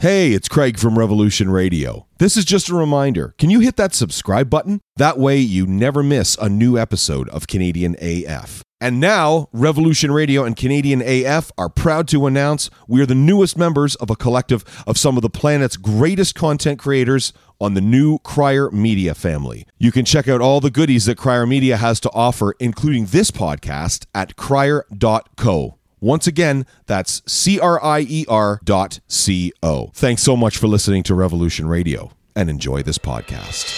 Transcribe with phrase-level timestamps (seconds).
[0.00, 2.06] Hey, it's Craig from Revolution Radio.
[2.20, 3.34] This is just a reminder.
[3.36, 4.80] Can you hit that subscribe button?
[4.94, 8.62] That way you never miss a new episode of Canadian AF.
[8.80, 13.58] And now, Revolution Radio and Canadian AF are proud to announce we are the newest
[13.58, 18.20] members of a collective of some of the planet's greatest content creators on the new
[18.20, 19.66] Crier Media family.
[19.78, 23.32] You can check out all the goodies that Crier Media has to offer, including this
[23.32, 25.77] podcast, at crier.co.
[26.00, 29.90] Once again, that's C R I E R dot C O.
[29.94, 33.74] Thanks so much for listening to Revolution Radio and enjoy this podcast.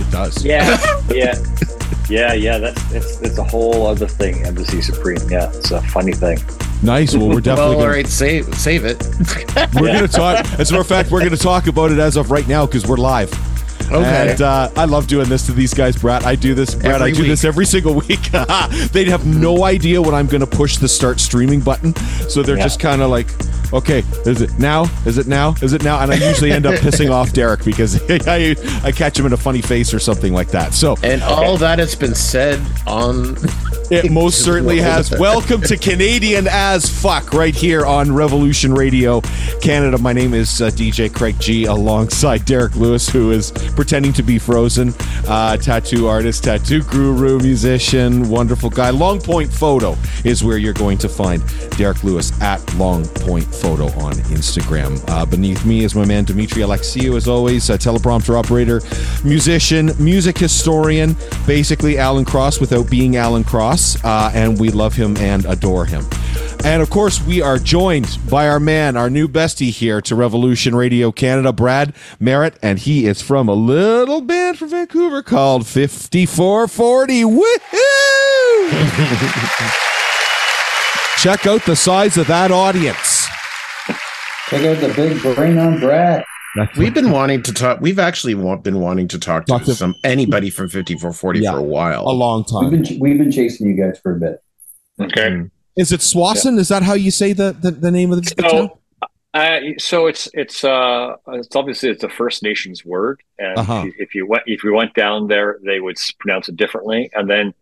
[0.00, 0.44] It does.
[0.44, 0.78] Yeah,
[1.10, 1.34] yeah,
[2.08, 2.58] yeah, yeah.
[2.58, 4.44] That's it's it's a whole other thing.
[4.44, 5.18] Embassy Supreme.
[5.30, 6.38] Yeah, it's a funny thing.
[6.82, 7.14] Nice.
[7.14, 9.02] Well, we're definitely Well, all gonna, right, save save it.
[9.74, 10.44] we're going to talk.
[10.58, 12.66] As a matter of fact, we're going to talk about it as of right now
[12.66, 13.30] because we're live.
[13.90, 14.30] Okay.
[14.32, 16.22] And uh, I love doing this to these guys, Brad.
[16.24, 17.02] I do this, Brad.
[17.02, 18.30] I Every do this every single week.
[18.92, 21.94] They'd have no idea when I'm going to push the start streaming button,
[22.28, 22.64] so they're Yeah.
[22.64, 23.28] just kind of like,
[23.72, 24.86] "Okay, is it now?
[25.06, 25.54] Is it now?
[25.62, 29.18] Is it now?" And I usually end up pissing off Derek because I, I catch
[29.18, 30.74] him in a funny face or something like that.
[30.74, 33.36] So and all that has been said on.
[33.90, 35.10] it most certainly has.
[35.10, 39.20] Welcome to Canadian as fuck right here on Revolution Radio
[39.60, 39.98] Canada.
[39.98, 44.38] My name is uh, DJ Craig G alongside Derek Lewis, who is pretending to be
[44.38, 44.94] Frozen,
[45.26, 48.90] uh, tattoo artist, tattoo guru, musician, wonderful guy.
[48.90, 51.42] Long Point Photo is where you're going to find
[51.76, 55.02] Derek Lewis at Long Point Photo on Instagram.
[55.08, 58.80] Uh, beneath me is my man Dimitri Alexiou, as always, a teleprompter operator,
[59.24, 65.16] musician, music historian, basically Alan Cross without being Alan Cross, uh, and we love him
[65.18, 66.04] and adore him.
[66.64, 70.76] And of course, we are joined by our man, our new bestie here to Revolution
[70.76, 77.24] Radio Canada, Brad Merritt, and he is from a little band from Vancouver called 54-40.
[77.24, 77.48] Woohoo!
[81.18, 83.26] Check out the size of that audience.
[84.48, 86.24] Check out the big brain on Brad.
[86.76, 87.80] We've been wanting to talk.
[87.80, 91.52] We've actually been wanting to talk to Talk to- some anybody from 54-40 Yeah.
[91.52, 92.02] for a while.
[92.08, 92.82] a long We've time.
[92.82, 94.42] been we've been chasing you guys for a bit.
[95.00, 95.30] Okay.
[95.30, 95.50] Mm.
[95.76, 96.58] Is it Swanson?
[96.58, 98.50] Is that how you say the, the, the name of the, the town?
[98.50, 98.78] So,
[99.34, 103.74] uh, so it's it's uh it's obviously it's a First Nations word, and Uh-huh.
[103.78, 107.10] if, you, if you went if you went down there, they would pronounce it differently.
[107.14, 107.54] And then,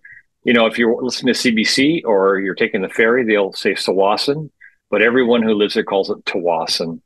[0.45, 4.51] you know, if you're listening to CBC or you're taking the ferry, they'll say Sawasan,
[4.91, 7.01] but everyone who lives there calls it Tawasan.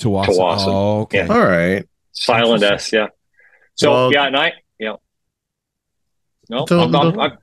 [0.00, 0.26] Tawasan.
[0.26, 0.64] Tawasan.
[0.68, 1.18] Oh, okay.
[1.26, 1.32] Yeah.
[1.34, 1.88] All right.
[2.12, 3.08] Silent S, yeah.
[3.76, 5.00] So Well- yeah, and I, you know,
[6.50, 7.38] no, I'm, I'm, I'm,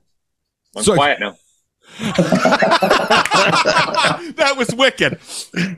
[0.76, 0.96] I'm Sorry.
[0.98, 1.36] quiet now.
[4.36, 5.18] that was wicked.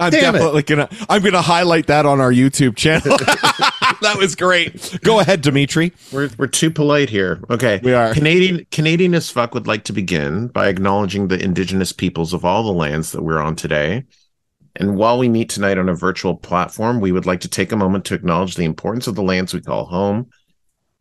[0.00, 0.38] I'm Damn it.
[0.38, 3.16] definitely gonna I'm gonna highlight that on our YouTube channel.
[4.02, 4.98] that was great.
[5.02, 5.92] Go ahead, Dimitri.
[6.12, 7.40] We're we're too polite here.
[7.50, 7.80] Okay.
[7.84, 8.12] We are.
[8.14, 12.64] Canadian Canadian as fuck would like to begin by acknowledging the indigenous peoples of all
[12.64, 14.04] the lands that we're on today.
[14.74, 17.76] And while we meet tonight on a virtual platform, we would like to take a
[17.76, 20.30] moment to acknowledge the importance of the lands we call home.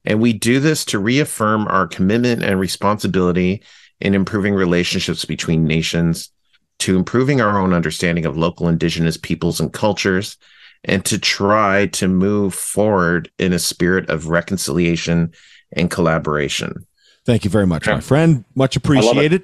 [0.05, 3.63] And we do this to reaffirm our commitment and responsibility
[3.99, 6.31] in improving relationships between nations,
[6.79, 10.37] to improving our own understanding of local indigenous peoples and cultures,
[10.83, 15.33] and to try to move forward in a spirit of reconciliation
[15.73, 16.85] and collaboration.
[17.25, 18.45] Thank you very much, my friend.
[18.55, 19.43] Much appreciated.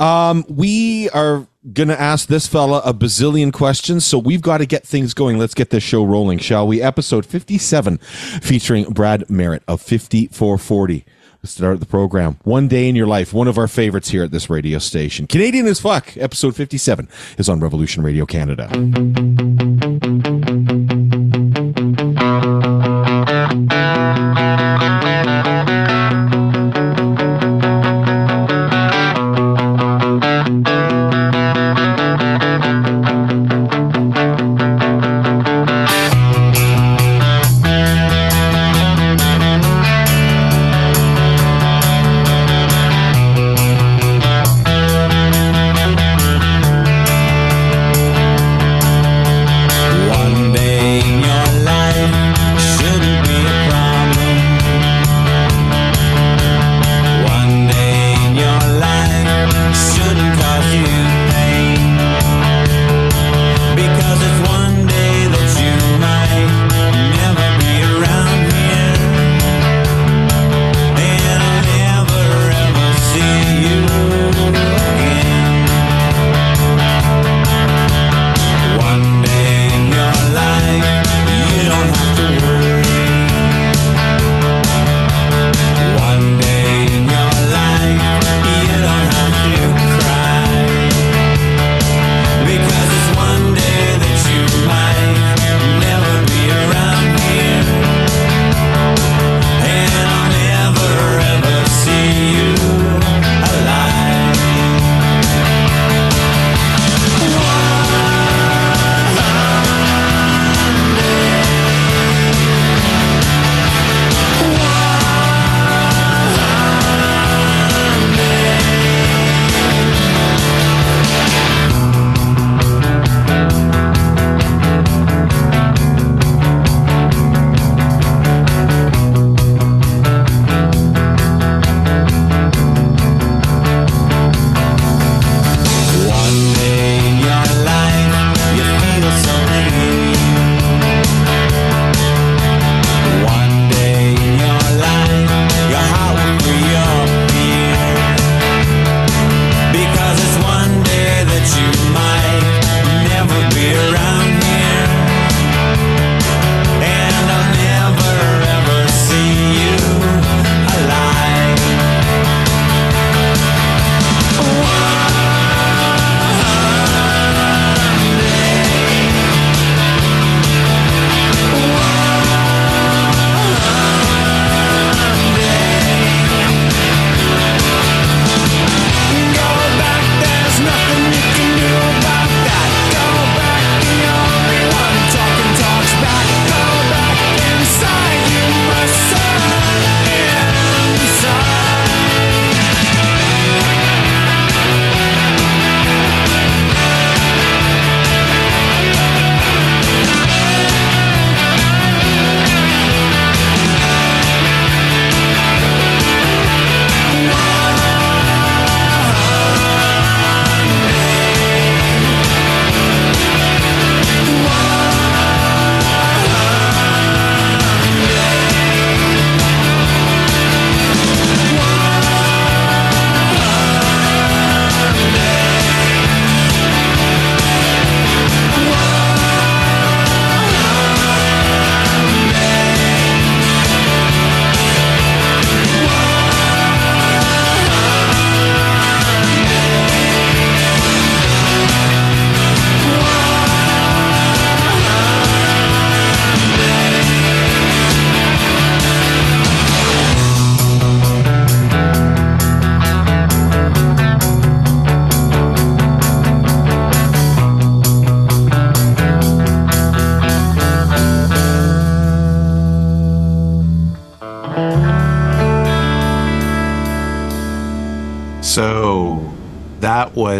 [0.00, 4.86] Um, we are gonna ask this fella a bazillion questions, so we've got to get
[4.86, 5.38] things going.
[5.38, 6.80] Let's get this show rolling, shall we?
[6.80, 11.04] Episode 57, featuring Brad Merritt of 54-40.
[11.44, 12.38] Start the program.
[12.44, 15.26] One day in your life, one of our favorites here at this radio station.
[15.26, 18.68] Canadian as fuck, episode 57 is on Revolution Radio Canada.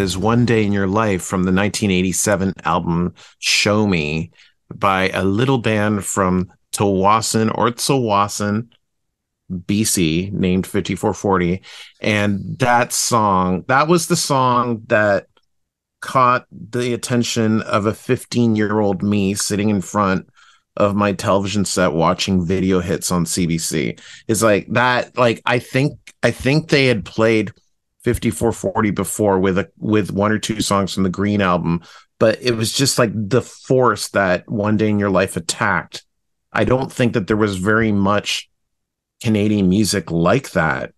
[0.02, 4.32] Was One Day in Your Life from the 1987 album Show Me
[4.74, 8.66] by a little band from Tsawwassen or Tsawwassen,
[9.48, 11.60] BC, named 54-40.
[12.00, 15.28] And that song, that was the song that
[16.00, 20.28] caught the attention of a 15 year old me sitting in front
[20.76, 24.00] of my television set watching video hits on CBC.
[24.26, 27.52] Is like that, like, I think, I think they had played
[28.04, 31.82] 54-40 before with a with one or two songs from the Green album,
[32.18, 36.04] but it was just like the force that One Day in Your Life attacked.
[36.52, 38.50] I don't think that there was very much
[39.22, 40.92] Canadian music like that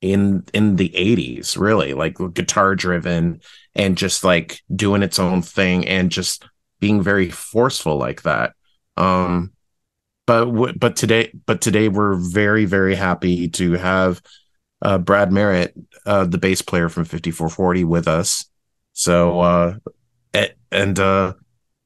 [0.00, 3.40] in in the 80s, really, like guitar driven
[3.74, 6.46] and just like doing its own thing and just
[6.78, 8.54] being very forceful like that.
[8.96, 9.52] Um
[10.26, 14.22] but but today but today we're very very happy to have
[14.82, 15.74] uh, Brad Merritt,
[16.06, 18.46] uh, the bass player from 54-40, with us.
[18.92, 19.74] So, uh,
[20.72, 21.34] and uh,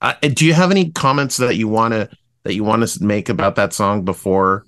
[0.01, 2.09] I, do you have any comments that you want to
[2.43, 4.67] that you want to make about that song before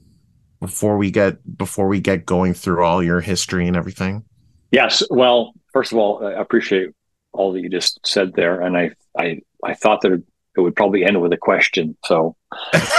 [0.61, 4.25] before we get before we get going through all your history and everything?
[4.71, 5.03] Yes.
[5.11, 6.91] Well, first of all, I appreciate
[7.33, 11.05] all that you just said there, and I I I thought that it would probably
[11.05, 11.97] end with a question.
[12.05, 12.37] So,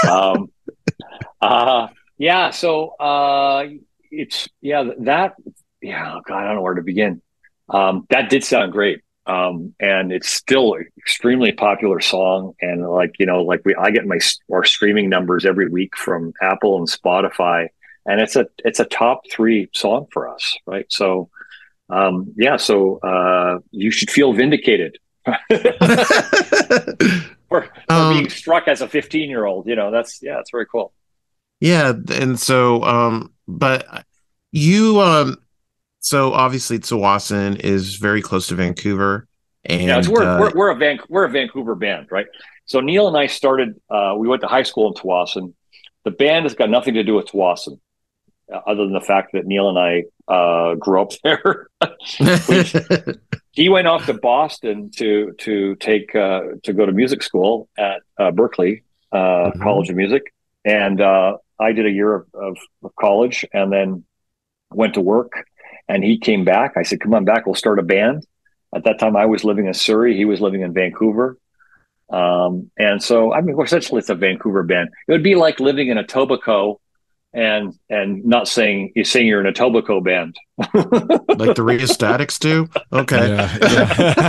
[0.08, 0.52] um,
[1.42, 2.52] uh, yeah.
[2.52, 3.66] So, uh,
[4.12, 5.36] it's yeah that
[5.82, 7.22] yeah oh God I don't know where to begin.
[7.70, 12.54] Um, that did sound great, um, and it's still an extremely popular song.
[12.62, 14.20] And like you know, like we I get my
[14.52, 17.68] our streaming numbers every week from Apple and Spotify,
[18.06, 20.86] and it's a it's a top three song for us, right?
[20.90, 21.30] So
[21.90, 24.98] um, yeah, so uh, you should feel vindicated.
[27.50, 30.52] for, for um, being struck as a 15 year old you know that's yeah that's
[30.52, 30.94] very cool
[31.60, 34.06] yeah and so um but
[34.52, 35.38] you um
[36.08, 39.28] so obviously Tsawwassen is very close to Vancouver.
[39.66, 42.28] And yeah, we're, uh, we're, we're a Van, we're a Vancouver band, right?
[42.66, 43.80] So Neil and I started.
[43.90, 45.54] Uh, we went to high school in Tsawwassen.
[46.06, 47.80] The band has got nothing to do with Tsawwassen,
[48.54, 51.68] uh, other than the fact that Neil and I uh, grew up there.
[53.52, 58.02] he went off to Boston to to take uh, to go to music school at
[58.18, 58.84] uh, Berklee
[59.14, 59.62] mm-hmm.
[59.62, 60.24] College of Music,
[60.64, 61.02] and
[61.60, 64.04] I did a year of, of, of college, and then
[64.72, 65.46] went to work
[65.88, 66.74] and he came back.
[66.76, 67.46] I said, come on back.
[67.46, 68.26] We'll start a band.
[68.76, 70.16] At that time, I was living in Surrey.
[70.16, 71.38] He was living in Vancouver.
[72.10, 74.90] Um, and so, I mean, essentially, it's a Vancouver band.
[75.08, 76.78] It would be like living in a Etobicoke
[77.34, 80.38] and and not saying you're saying you're in a Etobicoke band,
[81.38, 82.70] like the Rheostatics do.
[82.92, 83.58] Okay, yeah,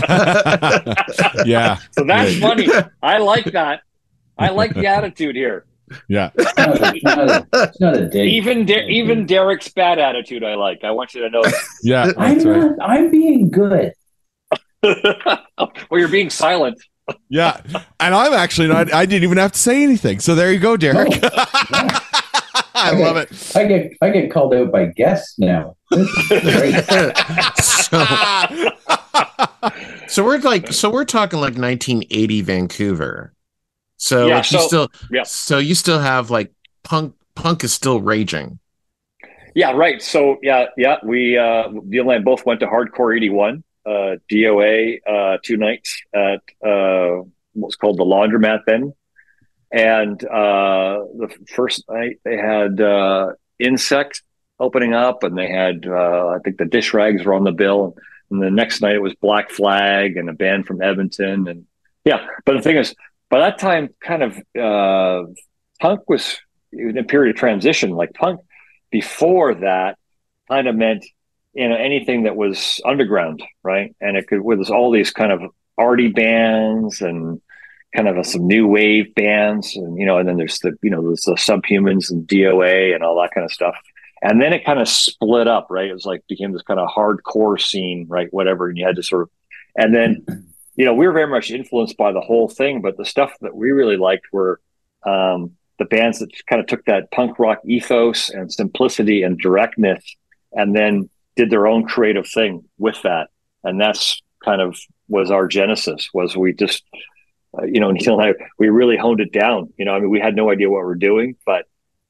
[0.09, 1.43] yeah.
[1.47, 1.79] yeah.
[1.93, 2.69] So that's funny.
[3.01, 3.83] I like that.
[4.37, 5.65] I like the attitude here.
[6.09, 6.31] Yeah.
[6.39, 8.29] it's, not a, it's not a dig.
[8.29, 10.85] Even De- even Derek's bad attitude, I like.
[10.85, 11.55] I want you to know that.
[11.83, 12.77] yeah, I'm not.
[12.81, 13.93] I'm being good.
[14.83, 16.81] well, you're being silent.
[17.29, 17.61] Yeah,
[18.01, 18.93] and I'm actually not.
[18.93, 20.21] I didn't even have to say anything.
[20.21, 21.09] So there you go, Derek.
[21.11, 22.01] Oh, yeah.
[22.75, 23.57] I, I get, love it.
[23.57, 25.77] I get I get called out by guests now.
[27.57, 28.05] so,
[30.07, 33.35] so we're like, so we're talking like 1980 Vancouver.
[33.99, 35.23] So yeah, like so, you still yeah.
[35.25, 36.53] so you still have like
[36.85, 38.59] punk punk is still raging.
[39.55, 40.01] Yeah, right.
[40.01, 45.39] So yeah, yeah, we uh Neil and both went to Hardcore 81, uh DOA uh
[45.43, 47.23] two nights at uh
[47.55, 48.95] what's called the laundromat then.
[49.73, 54.23] And uh the first night they had uh insect
[54.61, 57.97] opening up and they had uh I think the Dishrags were on the bill
[58.31, 61.67] and the next night it was Black Flag and a band from Edmonton and
[62.05, 62.95] yeah, but the thing is
[63.31, 65.31] by that time, kind of uh,
[65.81, 66.39] punk was
[66.73, 67.91] in a period of transition.
[67.91, 68.41] Like punk
[68.91, 69.99] before that
[70.49, 71.05] kind of meant
[71.55, 73.95] you know anything that was underground, right?
[74.01, 75.43] And it could with all these kind of
[75.77, 77.41] arty bands and
[77.95, 80.91] kind of a, some new wave bands, and you know, and then there's the you
[80.91, 83.77] know there's the Subhumans and DOA and all that kind of stuff.
[84.21, 85.89] And then it kind of split up, right?
[85.89, 88.33] It was like became this kind of hardcore scene, right?
[88.33, 89.31] Whatever, and you had to sort of,
[89.77, 90.48] and then
[90.79, 93.55] you know, we were very much influenced by the whole thing, but the stuff that
[93.55, 94.61] we really liked were
[95.05, 100.05] um, the bands that kind of took that punk rock ethos and simplicity and directness
[100.53, 103.29] and then did their own creative thing with that.
[103.65, 106.85] And that's kind of was our genesis was we just,
[107.59, 109.73] uh, you know, and I, we really honed it down.
[109.79, 111.67] You know, I mean, we had no idea what we are doing, but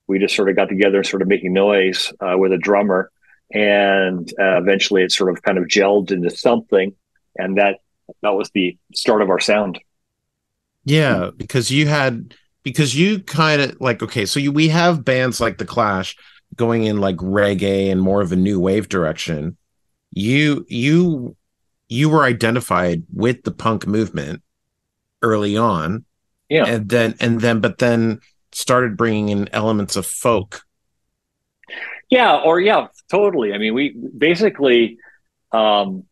[0.09, 3.11] we just sort of got together and sort of making noise uh, with a drummer.
[3.51, 6.95] And uh, eventually it sort of kind of gelled into something.
[7.35, 7.79] And that
[8.23, 9.79] that was the start of our sound.
[10.85, 15.41] Yeah, because you had because you kind of like okay, so you, we have bands
[15.41, 16.17] like the Clash
[16.57, 19.57] going in like reggae and more of a new wave direction.
[20.13, 21.37] you you
[21.89, 24.43] you were identified with the punk movement
[25.23, 26.05] early on
[26.51, 26.67] Yeah.
[26.67, 28.21] and then and then but then
[28.53, 30.63] started bringing in elements of folk
[32.11, 33.53] Yeah, or yeah, totally.
[33.53, 34.99] I mean, we basically,
[35.53, 36.05] um,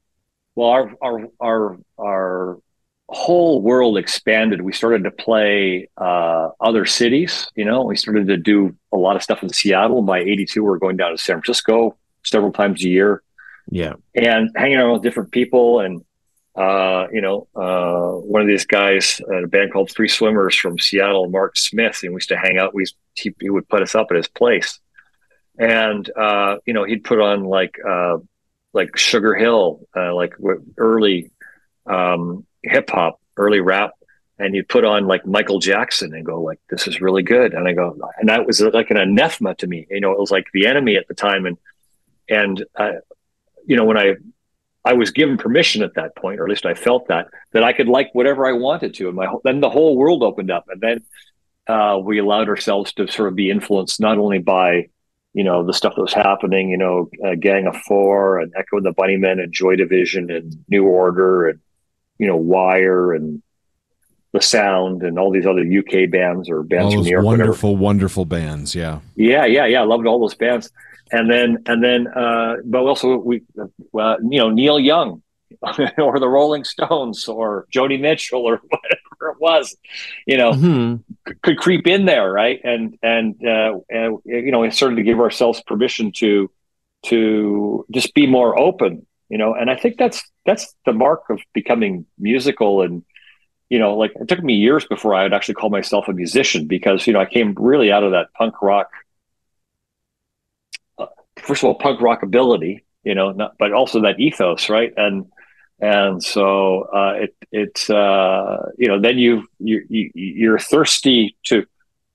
[0.56, 2.58] well, our our our our
[3.08, 4.62] whole world expanded.
[4.62, 7.48] We started to play uh, other cities.
[7.54, 10.02] You know, we started to do a lot of stuff in Seattle.
[10.02, 13.22] By '82, we are going down to San Francisco several times a year
[13.70, 15.80] yeah and hanging out with different people.
[15.80, 16.04] And
[16.54, 20.78] uh, you know, uh, one of these guys, uh, a band called Three Swimmers from
[20.78, 22.74] Seattle, Mark Smith, and we used to hang out.
[22.74, 24.80] We he, he would put us up at his place,
[25.58, 28.16] and uh, you know, he'd put on like uh,
[28.76, 30.34] like Sugar Hill, uh, like
[30.76, 31.32] early
[31.86, 33.92] um, hip hop, early rap.
[34.38, 37.66] And he'd put on like Michael Jackson and go like, "This is really good." And
[37.66, 39.86] I go, and that was like an anathema to me.
[39.90, 41.46] You know, it was like the enemy at the time.
[41.46, 41.56] And
[42.28, 42.92] and uh,
[43.66, 44.16] you know, when I
[44.84, 47.72] I was given permission at that point, or at least I felt that that I
[47.72, 50.82] could like whatever I wanted to, and my then the whole world opened up, and
[50.82, 51.04] then
[51.66, 54.90] uh, we allowed ourselves to sort of be influenced not only by
[55.36, 58.78] you know the stuff that was happening, you know, uh, Gang of Four and Echo
[58.78, 61.60] and the Bunnymen and Joy Division and New Order and
[62.18, 63.42] you know Wire and
[64.32, 67.42] the Sound and all these other UK bands or bands All from New York, whatever.
[67.42, 68.74] wonderful, wonderful bands.
[68.74, 69.00] Yeah.
[69.14, 69.82] Yeah, yeah, yeah.
[69.82, 70.70] I loved all those bands.
[71.12, 73.42] And then, and then, uh, but also we,
[73.92, 75.22] well, you know, Neil Young
[75.98, 79.76] or the Rolling Stones or Joni Mitchell or whatever it was,
[80.26, 81.02] you know, Mhm.
[81.28, 82.60] c- could creep in there, right?
[82.64, 86.50] And and uh, and you know, we started to give ourselves permission to
[87.06, 89.54] to just be more open, you know.
[89.54, 93.02] And I think that's that's the mark of becoming musical and
[93.68, 96.66] you know, like it took me years before I would actually call myself a musician
[96.66, 98.88] because you know I came really out of that punk rock.
[100.98, 101.06] uh,
[101.38, 104.92] First of all, punk rock ability, you know, not, but also that ethos, right?
[104.96, 105.26] And
[105.80, 111.66] and so uh, it it's uh, you know then you you you you're thirsty to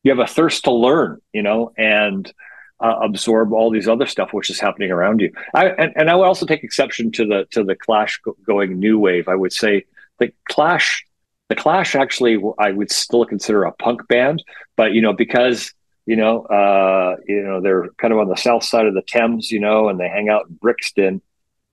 [0.04, 2.32] you have a thirst to learn, you know, and
[2.80, 5.32] uh, absorb all these other stuff which is happening around you.
[5.54, 8.98] I and, and I would also take exception to the to the Clash going new
[8.98, 9.28] wave.
[9.28, 9.86] I would say
[10.18, 11.06] the Clash
[11.50, 14.44] the Clash actually I would still consider a punk band,
[14.76, 15.72] but you know because
[16.08, 19.52] you know uh, you know they're kind of on the south side of the Thames,
[19.52, 21.22] you know, and they hang out in Brixton,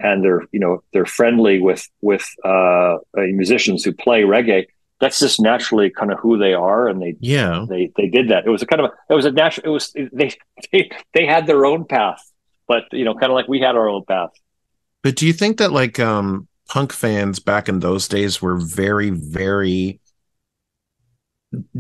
[0.00, 4.66] and they're you know they're friendly with with uh, uh, musicians who play reggae.
[5.00, 8.46] That's just naturally kind of who they are, and they yeah they they did that.
[8.46, 9.66] It was a kind of a, it was a natural.
[9.66, 10.32] It was they
[10.72, 12.22] they they had their own path,
[12.66, 14.30] but you know, kind of like we had our own path.
[15.02, 19.10] But do you think that like um punk fans back in those days were very
[19.10, 20.00] very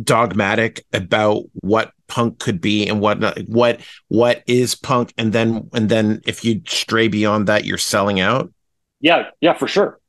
[0.02, 5.68] dogmatic about what punk could be and what not, what what is punk and then
[5.72, 8.52] and then if you stray beyond that you're selling out?
[9.00, 10.00] Yeah, yeah, for sure,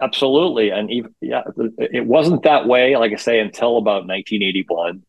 [0.00, 0.70] absolutely.
[0.70, 1.42] And even yeah,
[1.78, 2.96] it wasn't that way.
[2.96, 5.02] Like I say, until about 1981.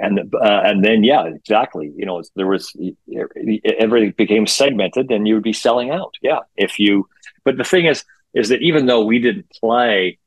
[0.00, 1.92] And uh, and then yeah, exactly.
[1.96, 2.72] You know, there was
[3.80, 6.14] everything became segmented, and you would be selling out.
[6.22, 7.08] Yeah, if you.
[7.44, 10.18] But the thing is, is that even though we didn't play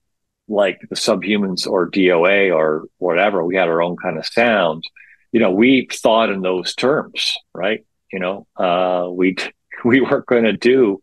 [0.49, 4.83] like the Subhumans or DOA or whatever, we had our own kind of sound.
[5.31, 7.85] You know, we thought in those terms, right?
[8.11, 9.35] You know, uh, we
[9.85, 11.01] we weren't going to do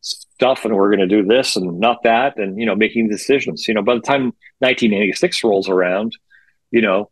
[0.00, 3.66] stuff, and we're going to do this and not that, and you know, making decisions.
[3.68, 6.16] You know, by the time 1986 rolls around,
[6.70, 7.10] you know,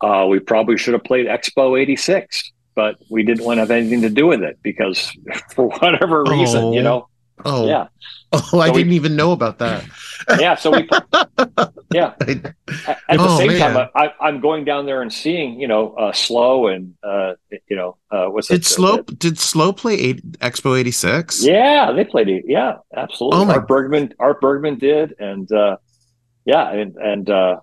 [0.00, 4.02] uh, we probably should have played Expo 86, but we didn't want to have anything
[4.02, 5.10] to do with it because
[5.54, 6.72] for whatever reason, Oh.
[6.72, 7.08] you know,
[7.44, 7.88] Oh, yeah,
[8.32, 9.84] Oh, I we- didn't even know about that.
[10.40, 10.54] yeah.
[10.56, 10.88] So we,
[11.92, 12.14] yeah.
[12.20, 12.30] I-
[12.86, 13.58] At at the Oh, same man.
[13.74, 17.34] time, I, I'm going down there and seeing, you know, uh, Slow and, uh,
[17.68, 18.64] you know, uh, what's did it?
[18.64, 21.44] Slow did Slow play eight, Expo 86?
[21.44, 22.44] Yeah, they played it.
[22.46, 23.40] Yeah, absolutely.
[23.40, 25.76] Oh my- Art Bergman, Art Bergman did, and uh,
[26.44, 27.60] yeah, and and uh,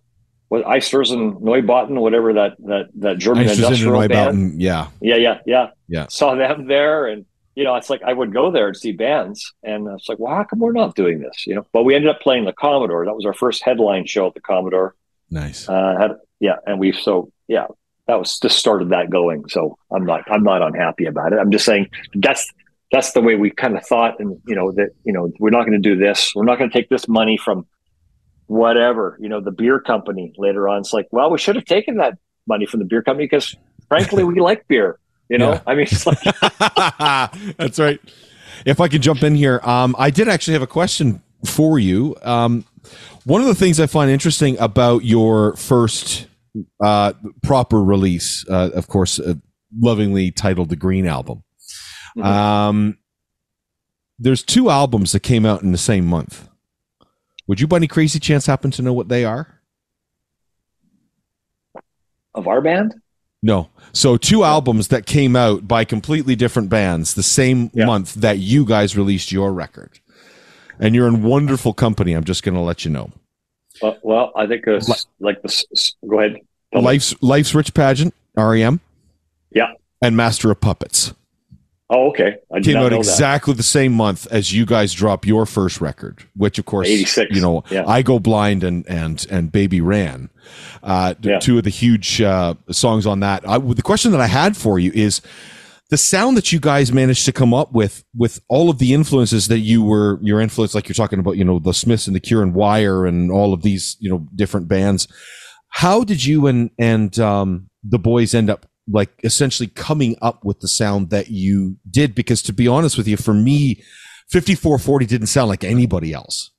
[0.49, 4.61] what Einstürzende and Neubauten, whatever that that that German Einstürzende industrial band.
[4.61, 4.87] Yeah.
[5.01, 6.05] Yeah, yeah, yeah, Yeah.
[6.09, 9.53] Saw them there, and you know, it's like I would go there and see bands,
[9.63, 11.45] and it's like, well, how come we're not doing this?
[11.45, 13.05] You know, but we ended up playing the Commodore.
[13.05, 14.95] That was our first headline show at the Commodore.
[15.29, 15.67] Nice.
[15.67, 17.67] Uh, had, yeah, and we so yeah,
[18.07, 19.47] that was just started that going.
[19.49, 21.39] So I'm not I'm not unhappy about it.
[21.39, 22.51] I'm just saying that's
[22.91, 25.65] that's the way we kind of thought, and you know that you know we're not
[25.65, 26.33] going to do this.
[26.35, 27.65] We're not going to take this money from
[28.47, 30.79] whatever you know the beer company later on.
[30.79, 33.55] It's like, well, we should have taken that money from the beer company because
[33.87, 34.99] frankly, we like beer.
[35.31, 35.61] You know, Yeah.
[35.65, 36.19] I mean, it's like
[37.57, 37.99] That's right.
[38.65, 42.17] If I could jump in here, um, I did actually have a question for you.
[42.21, 42.65] Um,
[43.23, 46.27] one of the things I find interesting about your first
[46.83, 47.13] uh,
[47.43, 49.35] proper release, uh, of course, uh,
[49.79, 51.43] lovingly titled the Green Album,
[52.17, 52.25] Mhm.
[52.25, 52.97] um,
[54.19, 56.49] there's two albums that came out in the same month.
[57.47, 59.61] Would you, by any crazy chance, happen to know what they are?
[62.35, 62.95] Of our band?
[63.41, 63.69] No.
[63.93, 67.85] So two albums that came out by completely different bands the same Yeah.
[67.85, 69.99] month that you guys released your record.
[70.79, 72.13] And you're in wonderful company.
[72.13, 73.11] I'm just going to let you know.
[73.83, 75.65] Uh, well, I think uh, Li- like this.
[76.07, 76.37] Go ahead.
[76.73, 76.85] Tell me.
[76.85, 78.79] Life's Life's Rich Pageant, REM.
[79.51, 79.73] Yeah.
[80.01, 81.13] And Master of Puppets
[81.93, 82.37] Oh, okay.
[82.53, 86.57] I came out exactly the same month as you guys dropped your first record, which
[86.57, 87.35] of course, 86.
[87.35, 87.83] you know, Yeah.
[87.85, 90.29] I Go Blind and and and Baby Ran,
[90.83, 91.39] uh, Yeah.
[91.39, 93.47] two of the huge uh, songs on that.
[93.47, 95.21] I, the question that I had for you is
[95.89, 99.49] the sound that you guys managed to come up with with all of the influences
[99.49, 102.21] that you were your influence, like you're talking about, you know, the Smiths and the
[102.21, 105.09] Cure and Wire and all of these, you know, different bands.
[105.67, 110.59] How did you and and um, the boys end up like essentially coming up with
[110.59, 112.15] the sound that you did?
[112.15, 113.83] Because to be honest with you, for me,
[114.31, 116.51] 54-40 didn't sound like anybody else.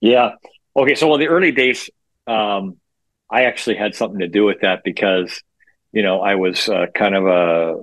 [0.00, 0.32] Yeah.
[0.76, 0.94] Okay.
[0.94, 1.88] So, in the early days,
[2.26, 2.76] um,
[3.30, 5.42] I actually had something to do with that because,
[5.92, 7.82] you know, I was uh, kind of a,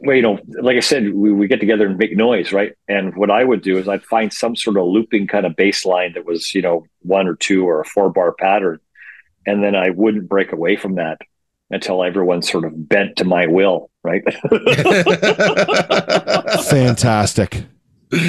[0.00, 2.72] well, you know, like I said, we, we get together and make noise, right?
[2.88, 5.84] And what I would do is I'd find some sort of looping kind of bass
[5.84, 8.80] line that was, you know, one or two or a four bar pattern.
[9.46, 11.18] And then I wouldn't break away from that
[11.74, 14.22] until everyone's sort of bent to my will, right?
[16.64, 17.64] Fantastic.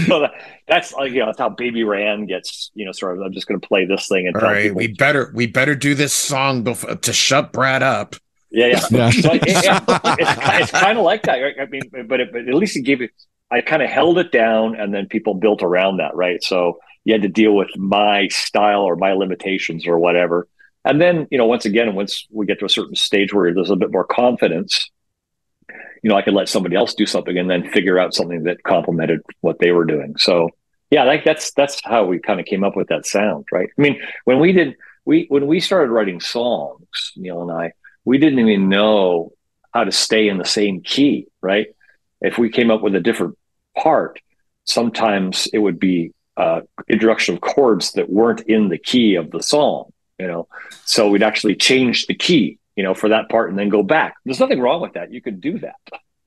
[0.07, 0.27] so
[0.67, 3.47] that's like you know that's how Baby Ran gets you know sort of I'm just
[3.47, 5.93] going to play this thing and All tell right, people we better we better do
[5.93, 8.15] this song before to shut Brad up.
[8.51, 9.09] yeah yeah, Yeah.
[9.11, 11.55] So it- it- it's, it's kind of like that right?
[11.61, 13.11] I mean but, it, but at least it gave it
[13.51, 17.13] I kind of held it down and then people built around that right so you
[17.13, 20.47] had to deal with my style or my limitations or whatever
[20.85, 23.71] and then you know once again once we get to a certain stage where there's
[23.71, 24.89] a bit more confidence
[26.03, 28.63] you know I could let somebody else do something and then figure out something that
[28.63, 30.15] complemented what they were doing.
[30.17, 30.49] So
[30.91, 33.69] yeah like that's that's how we kind of came up with that sound right?
[33.77, 37.73] I mean when we did we when we started writing songs neil and i
[38.05, 39.31] we didn't even know
[39.73, 41.67] how to stay in the same key right?
[42.21, 43.37] If we came up with a different
[43.75, 44.19] part
[44.65, 49.41] sometimes it would be uh introduction of chords that weren't in the key of the
[49.41, 50.47] song you know?
[50.85, 54.15] So we'd actually change the key you know for that part and then go back.
[54.25, 55.11] There's nothing wrong with that.
[55.11, 55.75] You could do that.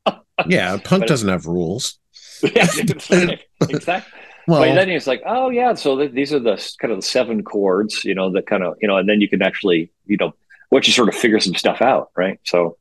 [0.46, 1.98] Yeah, punk doesn't have rules.
[2.42, 3.40] yeah, exactly.
[4.46, 7.02] Well, but then it's like, oh yeah, so th- these are the kind of the
[7.02, 10.16] seven chords, you know, that kind of, you know, and then you can actually, you
[10.16, 10.32] know,
[10.70, 12.40] once you sort of figure some stuff out, right?
[12.44, 12.78] So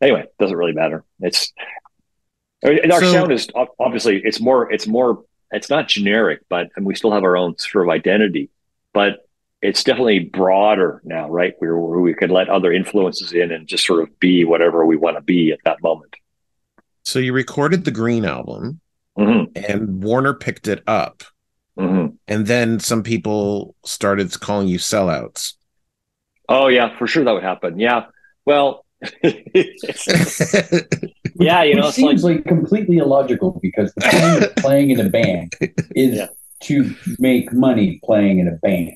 [0.00, 1.04] anyway, doesn't really matter.
[1.20, 1.52] It's
[2.62, 6.86] and our So- sound is obviously it's more, it's more, it's not generic, but and
[6.86, 8.48] we still have our own sort of identity,
[8.94, 9.18] but
[9.62, 11.54] it's definitely broader now, right?
[11.58, 14.96] Where, where we can let other influences in and just sort of be whatever we
[14.96, 16.14] want to be at that moment.
[17.04, 18.80] so you recorded the Green album,
[19.16, 21.22] hmm and Warner picked it up,
[21.78, 25.54] hmm and then some people started calling you sellouts.
[26.48, 27.78] Oh yeah, for sure that would happen.
[27.78, 28.06] Yeah.
[28.44, 28.84] Well,
[31.38, 34.90] yeah, you know, Which it's like, seems like, completely illogical because the point of playing
[34.90, 35.52] in a band
[35.94, 36.26] is Yeah.
[36.64, 38.92] to make money playing in a band.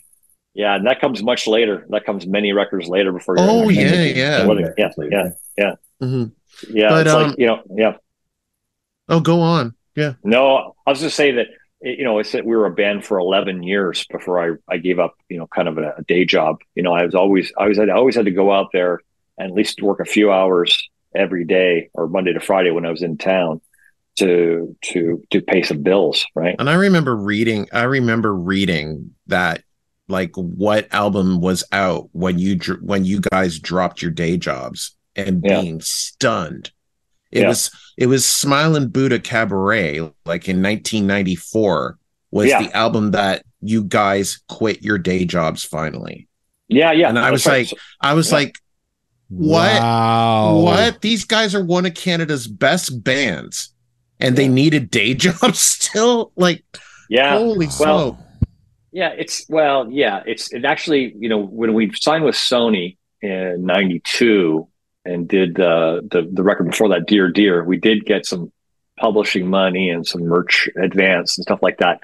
[0.54, 1.86] Yeah, and that comes much later.
[1.90, 3.36] That comes many records later before.
[3.36, 4.46] you're Oh, yeah, yeah, yeah.
[4.46, 6.32] Well, yeah, yeah, Mhm.
[6.70, 6.88] yeah.
[6.88, 7.96] But, it's um, like you know, yeah.
[9.08, 9.74] Oh, go on.
[9.96, 10.14] Yeah.
[10.22, 11.46] No, I was just say that
[11.82, 14.98] you know, it's that we were a band for eleven years before I I gave
[14.98, 15.14] up.
[15.28, 16.58] You know, kind of a, a day job.
[16.74, 19.00] You know, I was always I was I always had to go out there
[19.36, 22.90] and at least work a few hours every day or Monday to Friday when I
[22.90, 23.60] was in town
[24.16, 26.26] to to to pay some bills.
[26.34, 26.56] Right.
[26.58, 27.68] And I remember reading.
[27.72, 29.62] I remember reading that,
[30.08, 34.94] like, what album was out when you dr- when you guys dropped your day jobs
[35.16, 35.60] and Yeah.
[35.60, 36.70] being stunned.
[37.30, 37.48] It Yeah.
[37.48, 41.98] was it was Smiling Buddha Cabaret, like in 1994,
[42.30, 42.62] was Yeah.
[42.62, 46.28] the album that you guys quit your day jobs finally.
[46.68, 47.08] Yeah, yeah.
[47.08, 47.70] And I was right.
[47.70, 48.34] like, I was Yeah.
[48.36, 48.58] like,
[49.28, 49.80] what?
[49.80, 50.58] Wow.
[50.60, 51.00] What?
[51.00, 53.72] These guys are one of Canada's best bands,
[54.20, 54.48] and they Yeah.
[54.50, 56.32] needed day jobs still.
[56.36, 56.64] Like,
[57.08, 57.38] yeah.
[57.38, 58.18] holy well, smoke!
[58.94, 63.66] Yeah, it's well, yeah, it's it actually, you know, when we signed with Sony in
[63.66, 64.68] '92
[65.04, 68.52] and did uh, the the record before that, Dear Dear, we did get some
[68.96, 71.98] publishing money and some merch advance and stuff like that,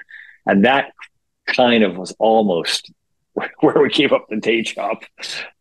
[0.45, 0.91] and that
[1.47, 2.91] kind of was almost
[3.61, 4.97] where we gave up the day job.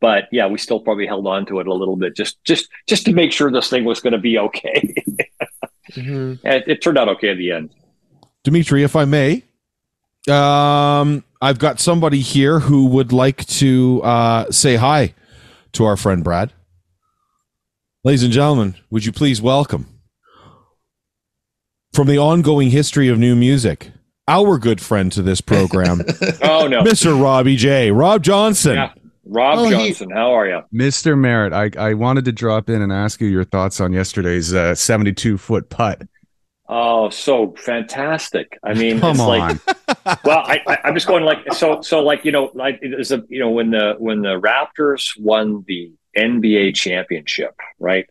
[0.00, 3.04] But yeah, we still probably held on to it a little bit, just just just
[3.04, 4.92] to make sure this thing was going to be okay.
[5.92, 6.38] Mhm.
[6.44, 7.70] and it, it turned out okay at the end.
[8.44, 9.42] Dimitri, if I may,
[10.28, 15.14] um, I've got somebody here who would like to uh, say hi
[15.72, 16.52] to our friend Brad.
[18.04, 19.86] Ladies and gentlemen, would you please welcome
[21.92, 23.90] from the ongoing history of new music,
[24.28, 26.00] our good friend to this program,
[26.42, 27.20] Oh no, Mr.
[27.20, 27.90] Robbie J.
[27.90, 28.74] Rob Johnson.
[28.76, 28.92] Yeah.
[29.24, 30.60] Rob Oh, he- Johnson, how are you?
[30.74, 31.16] Mr.
[31.18, 34.74] Merritt, I, I wanted to drop in and ask you your thoughts on yesterday's uh,
[34.74, 36.02] 72 foot putt.
[36.72, 38.56] Oh, so fantastic!
[38.62, 39.26] I mean, Come it's on.
[39.28, 39.58] like
[40.24, 43.10] well, I, I I'm just going like so so like you know like it was
[43.10, 48.06] a you know when the when the Raptors won the NBA championship, right?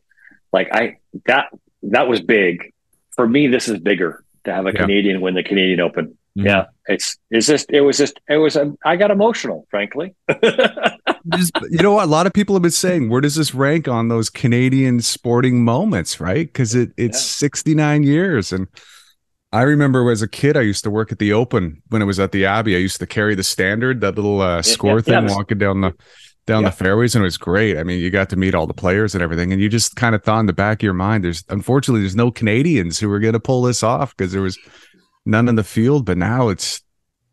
[0.52, 1.46] Like I that
[1.84, 2.74] that was big
[3.16, 3.48] for me.
[3.48, 4.82] This is bigger to have a Yeah.
[4.82, 6.18] Canadian win the Canadian Open.
[6.38, 6.46] Mhm.
[6.46, 10.16] Yeah, it's it's just it was just it was a, I got emotional, frankly.
[11.36, 12.06] Just- you know what?
[12.06, 15.64] A lot of people have been saying, where does this rank on those Canadian sporting
[15.64, 16.48] moments, right?
[16.48, 18.52] Because it, it's 69 years.
[18.52, 18.68] And
[19.52, 22.20] I remember as a kid, I used to work at the Open when it was
[22.20, 22.76] at the Abbey.
[22.76, 25.36] I used to carry the standard, that little uh, score yeah, thing, yeah.
[25.36, 25.94] walking down the
[26.46, 26.70] down Yeah.
[26.70, 27.78] the fairways, and it was great.
[27.78, 30.16] I mean, you got to meet all the players and everything, and you just kind
[30.16, 33.20] of thought in the back of your mind, there's unfortunately there's no Canadians who are
[33.20, 34.58] going to pull this off because there was
[35.26, 36.82] none in the field, but now it's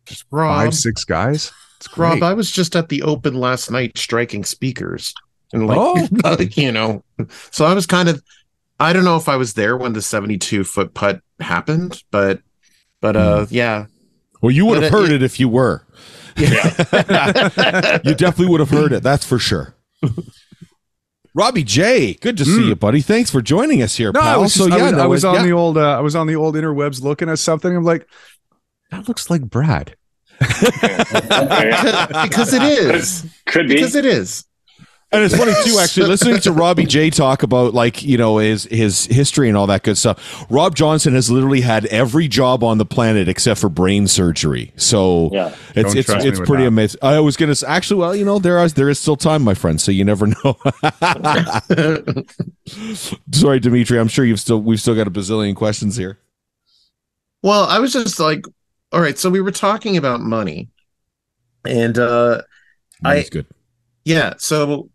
[0.04, 1.50] just Rob, five, six guys.
[1.76, 2.08] It's great.
[2.14, 5.14] Rob, I was just at the open last night striking speakers.
[5.52, 6.08] And like, Oh.
[6.24, 7.04] like, you know,
[7.50, 8.22] so I was kind of
[8.78, 12.40] I don't know if I was there when the 72 foot putt happened, but
[13.00, 13.86] but uh yeah.
[14.42, 15.82] Well, you would But have it- heard it if you were.
[16.36, 16.74] Yeah.
[18.04, 19.02] you definitely would have heard it.
[19.02, 19.74] That's for sure.
[21.34, 22.68] Robbie J, good to see Mm.
[22.68, 23.00] you, buddy.
[23.02, 24.28] Thanks for joining us here, No, pal.
[24.28, 25.42] I was, just- so I yeah, was, no, I was it- on yeah.
[25.42, 27.74] the old uh, I was on the old interwebs looking at something.
[27.76, 28.08] I'm like,
[28.90, 29.96] that looks like Brad.
[32.24, 33.24] because it is.
[33.46, 33.74] Could be.
[33.76, 34.44] Because it is.
[35.12, 38.64] And it's funny too, actually, listening to Robbie J talk about like you know his
[38.64, 40.44] his history and all that good stuff.
[40.50, 44.72] Rob Johnson has literally had every job on the planet except for brain surgery.
[44.76, 45.54] So Yeah.
[45.76, 46.68] it's Don't it's trust it's pretty that.
[46.68, 46.98] amazing.
[47.02, 49.54] I was gonna s- actually, well, you know, there is there is still time, my
[49.54, 49.80] friend.
[49.80, 50.56] So you never know.
[53.32, 53.98] Sorry, Dimitri.
[54.00, 56.18] I'm sure you've still we've still got a bazillion questions here.
[57.42, 58.44] Well, I was just like,
[58.92, 60.68] all right, so we were talking about money.
[61.64, 62.42] And uh
[63.04, 63.46] I- good.
[64.04, 64.90] yeah, so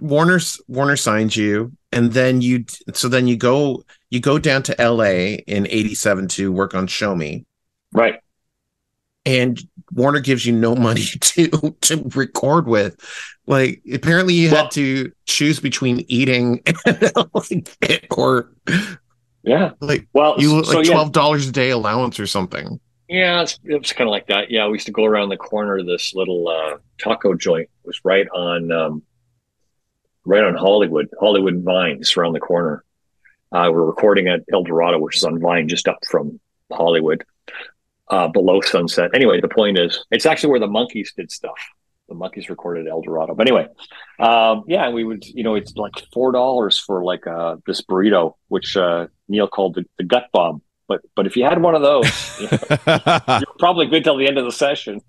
[0.00, 4.74] Warner Warner signed you and then you so then you go you go down to
[4.78, 7.46] LA in 87 to work on Show Me
[7.92, 8.20] right.
[9.24, 9.60] and
[9.92, 11.48] Warner gives you no money to
[11.80, 12.96] to record with.
[13.46, 16.62] Like apparently you Well- had to choose between eating
[18.10, 18.50] or
[19.44, 19.72] Yeah.
[19.80, 22.80] like Well, you so like twelve dollars a day allowance or something.
[23.08, 24.50] Yeah, it's, it was kind of like that.
[24.50, 27.68] Yeah, we used to go around the corner this little uh, taco joint.
[27.84, 29.02] It was right on, um,
[30.24, 32.82] right on Hollywood, Hollywood Vine, just around the corner.
[33.52, 36.40] Uh, we're recording at El Dorado, which is on Vine, just up from
[36.72, 37.24] Hollywood,
[38.08, 39.10] uh, below Sunset.
[39.14, 41.58] Anyway, the point is, it's actually where the Monkees did stuff.
[42.08, 43.34] The Monkees recorded El Dorado.
[43.34, 43.68] But anyway,
[44.18, 48.34] um, yeah, we would, you know, it's like four dollars for like uh, this burrito,
[48.48, 50.62] which uh, Neil called the, the gut bomb.
[50.86, 52.58] But but if you had one of those, you know,
[53.38, 55.00] you're probably good till the end of the session.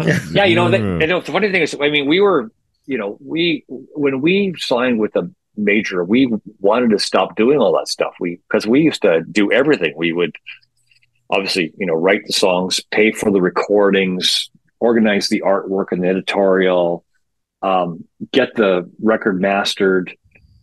[0.32, 2.50] yeah, you know, the, you know, the funny thing is, I mean, we were,
[2.86, 7.76] you know, we when we signed with a major, we wanted to stop doing all
[7.76, 8.14] that stuff.
[8.20, 9.94] We because we used to do everything.
[9.96, 10.36] We would
[11.30, 16.08] obviously, you know, write the songs, pay for the recordings, organize the artwork and the
[16.08, 17.04] editorial,
[17.62, 20.16] um, get the record mastered,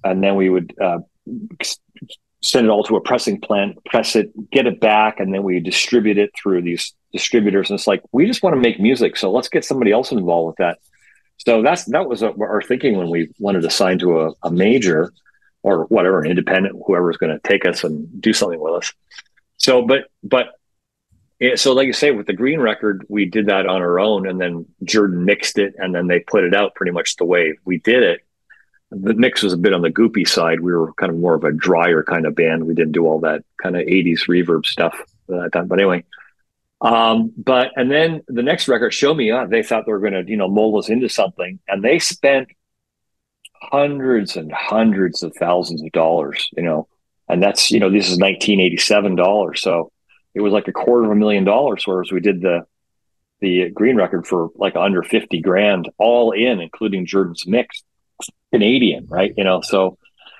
[0.03, 0.99] and then we would uh,
[2.41, 5.59] send it all to a pressing plant, press it, get it back, and then we
[5.59, 7.69] distribute it through these distributors.
[7.69, 10.47] And it's like we just want to make music, so let's get somebody else involved
[10.47, 10.79] with that.
[11.37, 15.11] So that's that was our thinking when we wanted to sign to a, a major
[15.63, 18.93] or whatever, an independent, whoever's going to take us and do something with us.
[19.57, 20.47] So, but but
[21.43, 24.25] yeah, so like you say, with the Green record, we did that on our own,
[24.25, 27.57] and then Jordan mixed it, and then they put it out pretty much the way
[27.65, 28.21] we did it.
[28.91, 30.61] The mix was a bit on the goopy side.
[30.61, 32.65] We were kind of more of a drier kind of band.
[32.65, 34.97] We didn't do all that kind of '80s reverb stuff
[35.29, 35.67] at that.
[35.67, 36.05] But anyway,
[36.79, 40.13] um, but and then the next record, Show Me, uh, they thought they were going
[40.13, 42.47] to, you know, mold us into something, and they spent
[43.61, 46.87] hundreds and hundreds of thousands of dollars, you know,
[47.27, 49.92] and that's, you know, this is 1987 dollars, so
[50.35, 52.65] it was like a quarter of a million dollars, whereas we did the
[53.41, 57.83] the Green record for like under 50 grand, all in, including Jordan's mix,
[58.51, 59.33] Canadian, right?
[59.37, 59.97] You know, so.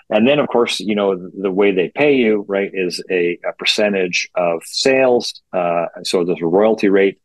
[0.09, 3.39] And then, of course, you know the, the way they pay you, right, is a,
[3.47, 5.41] a percentage of sales.
[5.51, 7.19] Uh, so there's a royalty rate,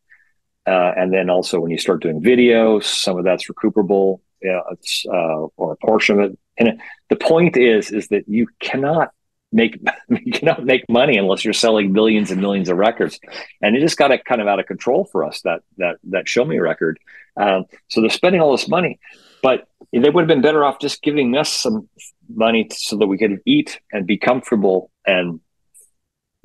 [0.65, 5.05] uh, and then also when you start doing videos, some of that's recuperable, yeah, it's,
[5.07, 6.39] uh, or a portion of it.
[6.57, 9.11] And the point is, is that you cannot
[9.51, 9.77] make
[10.09, 13.19] you cannot make money unless you're selling millions and millions of records,
[13.61, 16.27] and it just got it kind of out of control for us that that that
[16.29, 16.99] Show Me record.
[17.35, 18.99] Um, so they're spending all this money,
[19.41, 21.89] but they would have been better off just giving us some
[22.33, 25.39] money so that we could eat and be comfortable and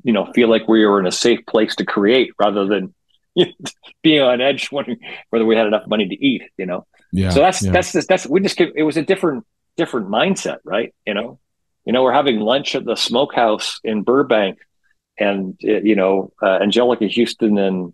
[0.03, 2.93] you know feel like we were in a safe place to create rather than
[4.03, 4.97] being on edge wondering
[5.29, 7.29] whether we had enough money to eat you know Yeah.
[7.29, 7.71] so that's yeah.
[7.71, 9.45] that's that's that's we just it was a different
[9.77, 11.39] different mindset right you know
[11.85, 14.59] you know we're having lunch at the smokehouse in burbank
[15.17, 17.93] and you know uh, Anjelica Huston and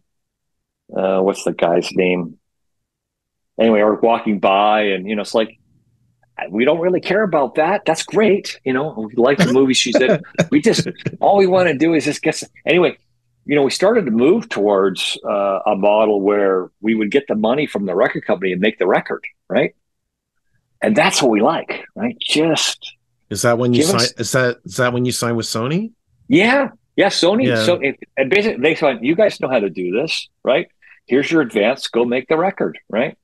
[0.96, 2.38] uh, what's the guy's name?
[3.60, 5.58] Anyway we're walking by and you know it's like
[6.50, 7.84] we don't really care about that.
[7.86, 8.60] That's great.
[8.64, 10.22] You know we like the movie she's in.
[10.50, 10.88] We just
[11.20, 12.98] all we want to do is just get anyway
[13.46, 17.36] you know we started to move towards uh, a model where we would get the
[17.36, 19.76] money from the record company and make the record right?
[20.82, 22.18] And that's what we like right?
[22.20, 22.96] Just
[23.32, 23.96] Is that when you sign?
[24.02, 25.92] us- Is that is that when you sign with Sony?
[26.28, 27.64] yeah yeah sony Yeah.
[27.66, 30.68] so it, and basically they thought you guys know how to do this right
[31.08, 33.18] here's your advance go make the record right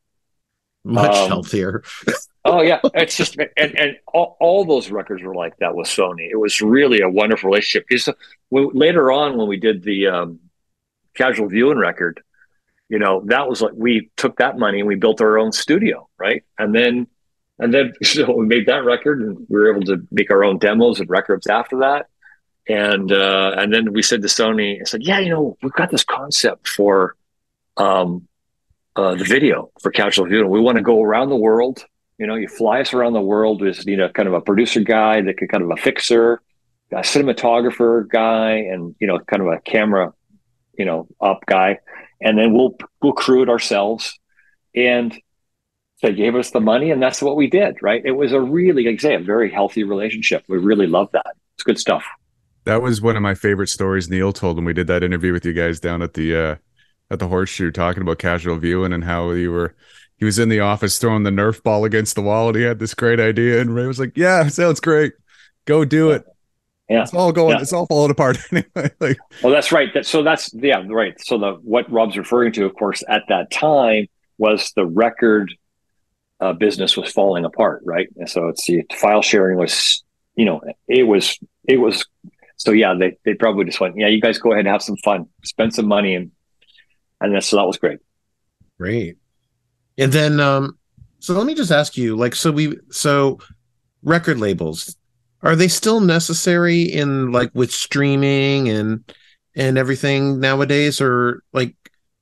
[0.84, 1.84] Much Um, healthier.
[2.50, 6.30] Oh yeah, it's just and and all, all those records were like that with Sony.
[6.32, 7.86] It was really a wonderful relationship.
[7.90, 8.08] Because
[8.52, 10.40] later on, when we did the um,
[11.14, 12.22] Casual Viewing record,
[12.88, 16.08] you know, that was like we took that money and we built our own studio,
[16.18, 16.46] right?
[16.58, 17.08] And then
[17.60, 20.58] and then so we made that record and we were able to make our own
[20.58, 22.08] demos and records after that.
[22.70, 25.90] And uh, and then we said to Sony, I said, yeah, you know, we've got
[25.90, 27.16] this concept for
[27.78, 28.28] um,
[28.96, 30.50] uh, the video for Casual Viewing.
[30.50, 31.86] We want to go around the world
[32.18, 34.82] you know, you fly us around the world with, you know, kind of a producer
[34.82, 36.42] guy that could kind of a fixer,
[36.92, 40.14] a cinematographer guy, and, you know, kind of a camera,
[40.78, 41.80] you know, up guy.
[42.20, 44.20] And then we'll, we'll crew it ourselves.
[44.76, 45.16] And
[46.02, 47.78] they gave us the money and that's what we did.
[47.82, 48.02] Right.
[48.06, 50.44] It was a really, like I say, a very healthy relationship.
[50.48, 51.36] We really loved that.
[51.56, 52.06] It's good stuff.
[52.66, 55.46] That was one of my favorite stories Neil told when we did that interview with
[55.46, 56.56] you guys down at the uh
[57.10, 59.74] at the horseshoe talking about casual viewing and how you were
[60.18, 62.80] he was in the office throwing the Nerf ball against the wall and he had
[62.80, 65.14] this great idea and Ray was like, Yeah, sounds great.
[65.66, 66.26] Go do it.
[66.90, 67.04] Yeah.
[67.04, 67.62] It's all going Yeah.
[67.62, 68.92] it's all falling apart anyway.
[69.00, 69.94] like Well, that's right.
[69.94, 71.20] That, so that's, yeah, right.
[71.22, 74.08] So the, what Rob's referring to, of course, at that time
[74.38, 75.54] was the record
[76.40, 78.08] uh, business was falling apart, right?
[78.18, 80.04] And so it's the file sharing was,
[80.36, 82.06] you know, it was, it was,
[82.58, 84.98] so yeah, they, they probably just went, yeah, you guys go ahead and have some
[84.98, 86.16] fun, spend some money.
[86.16, 86.32] And,
[87.22, 88.00] and so that was great.
[88.80, 89.18] Great.
[89.98, 90.78] And then um
[91.20, 93.40] so let me just ask you like so we so
[94.04, 94.96] record labels
[95.42, 99.04] are they still necessary in like with streaming and
[99.56, 101.76] and everything nowadays or like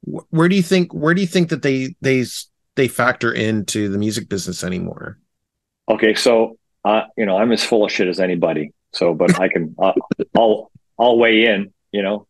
[0.06, 2.23] wh- where do you think where do you think that they they
[2.75, 5.17] they factor into the music business anymore?
[5.89, 6.13] Okay.
[6.13, 8.71] So, uh, you know, I'm as full of shit as anybody.
[8.93, 9.93] So, but I can, uh,
[10.35, 12.27] I'll, I'll weigh in, you know,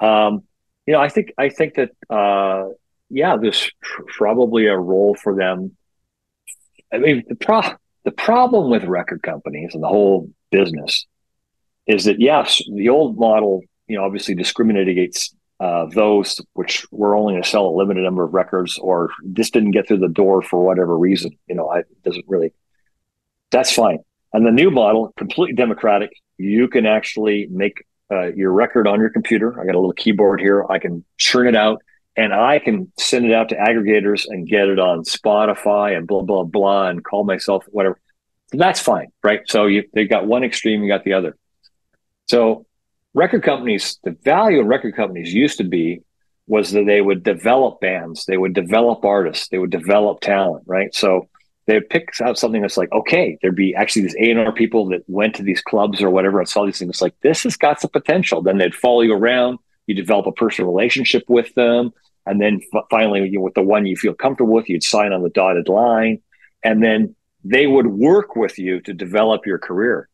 [0.00, 0.42] um,
[0.86, 2.70] you know, I think, I think that, uh,
[3.10, 5.76] yeah, there's pr- probably a role for them.
[6.92, 7.62] I mean, the pro,
[8.04, 11.06] the problem with record companies and the whole business
[11.86, 17.14] is that yes, the old model, you know, obviously discriminated against uh, those which were
[17.14, 20.08] only going to sell a limited number of records or just didn't get through the
[20.08, 21.32] door for whatever reason.
[21.48, 22.54] You know, I doesn't really.
[23.50, 23.98] That's fine.
[24.32, 26.12] And the new model, completely democratic.
[26.38, 29.60] You can actually make uh, your record on your computer.
[29.60, 30.64] I got a little keyboard here.
[30.70, 31.82] I can churn it out,
[32.16, 36.22] and I can send it out to aggregators and get it on Spotify and blah
[36.22, 38.00] blah blah, and call myself whatever.
[38.52, 39.40] That's fine, right?
[39.46, 41.36] So you they got one extreme, you got the other.
[42.30, 42.64] So
[43.14, 46.02] record companies, the value of record companies used to be
[46.46, 50.94] was that they would develop bands, they would develop artists, they would develop talent, right?
[50.94, 51.28] So
[51.66, 55.02] they would pick out something that's like, okay, there'd be actually these A&R people that
[55.06, 57.90] went to these clubs or whatever and saw these things like, this has got some
[57.90, 58.42] potential.
[58.42, 61.92] Then they'd follow you around, you develop a personal relationship with them.
[62.26, 65.22] And then f- finally, you, with the one you feel comfortable with, you'd sign on
[65.22, 66.20] the dotted line.
[66.64, 70.08] And then they would work with you to develop your career.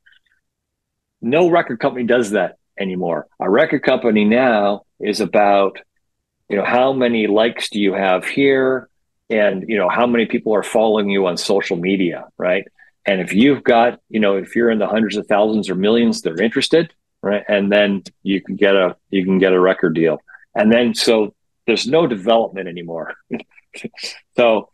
[1.22, 3.26] No record company does that anymore.
[3.40, 5.78] A record company now is about,
[6.48, 8.88] you know, how many likes do you have here?
[9.28, 12.64] And, you know, how many people are following you on social media, right?
[13.06, 16.22] And if you've got, you know, if you're in the hundreds of thousands or millions
[16.22, 17.44] that are interested, right?
[17.48, 20.20] And then you can get a, you can get a record deal.
[20.54, 21.34] And then, so
[21.66, 23.14] there's no development anymore.
[24.36, 24.70] so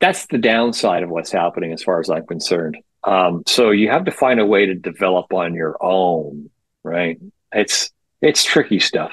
[0.00, 2.78] that's the downside of what's happening as far as I'm concerned.
[3.04, 6.50] Um, so you have to find a way to develop on your own,
[6.88, 7.18] right?
[7.52, 9.12] It's it's tricky stuff.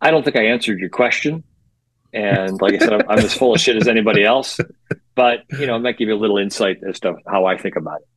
[0.00, 1.44] I don't think I answered your question,
[2.12, 4.58] and like I said, I'm, I'm as full of shit as anybody else.
[5.14, 7.76] But you know, it might give you a little insight as to how I think
[7.76, 8.08] about it.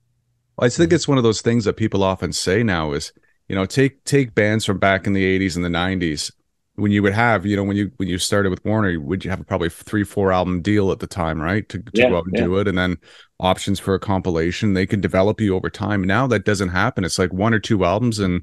[0.60, 3.12] I think it's one of those things that people often say now is,
[3.50, 6.32] you know, take take bands from back in the 80s and the 90s
[6.76, 9.30] when you would have, you know, when you when you started with Warner, would you
[9.32, 11.68] have a probably three, four album deal at the time, right?
[11.70, 12.44] To, to Yeah, go out and yeah.
[12.46, 12.68] do it.
[12.68, 12.98] And then
[13.44, 14.74] options for a compilation.
[14.74, 16.04] They can develop you over time.
[16.04, 17.04] Now that doesn't happen.
[17.04, 18.42] It's like one or two albums and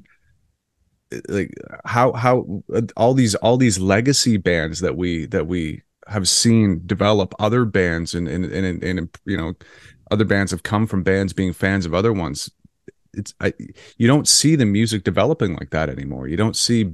[1.13, 1.53] uh, like
[1.85, 6.81] how how uh, all these all these legacy bands that we that we have seen
[6.85, 9.53] develop other bands and and and, and, and you know
[10.11, 12.49] other bands have come from bands being fans of other ones
[13.13, 13.53] it's I,
[13.97, 16.91] you don't see the music developing like that anymore you don't see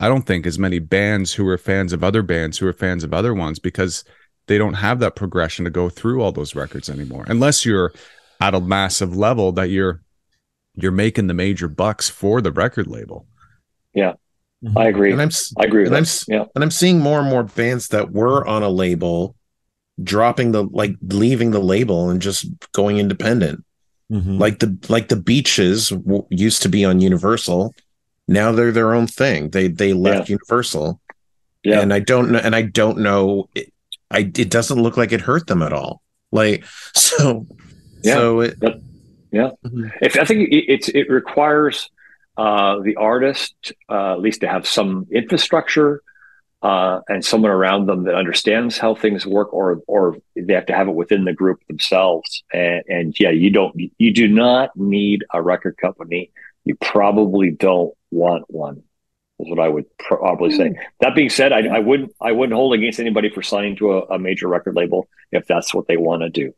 [0.00, 3.04] i don't think as many bands who are fans of other bands who are fans
[3.04, 4.04] of other ones because
[4.46, 7.92] they don't have that progression to go through all those records anymore unless you're
[8.40, 10.02] at a massive level that you're
[10.74, 13.26] you're making the major bucks for the record label.
[13.94, 14.14] Yeah.
[14.76, 15.12] I agree.
[15.12, 16.24] And I'm I agree with and that.
[16.28, 16.44] I'm yeah.
[16.54, 19.36] and I'm seeing more and more bands that were on a label
[20.02, 23.64] dropping the like leaving the label and just going independent.
[24.10, 24.38] Mhm.
[24.38, 27.74] Like the like the Beaches w- used to be on Universal.
[28.28, 29.50] Now they're their own thing.
[29.50, 31.00] They they left Universal.
[31.62, 31.80] Yeah.
[31.80, 33.72] And I don't know and I don't know it,
[34.10, 36.02] I it doesn't look like it hurt them at all.
[36.32, 36.64] Like
[36.94, 37.46] so
[38.02, 38.14] Yeah.
[38.14, 38.58] so it,
[40.00, 41.90] if I think it, it's it requires
[42.36, 46.02] uh, the artist uh, at least to have some infrastructure
[46.62, 50.74] uh, and someone around them that understands how things work, or or they have to
[50.74, 52.42] have it within the group themselves.
[52.52, 56.30] And, and yeah, you don't you do not need a record company.
[56.64, 58.82] You probably don't want one.
[59.38, 60.72] Is what I would probably say.
[61.00, 64.00] That being said, I, I wouldn't I wouldn't hold against anybody for signing to a,
[64.06, 66.54] a major record label if that's what they want to do.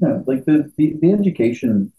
[0.00, 1.92] Yeah, like the, the, the education,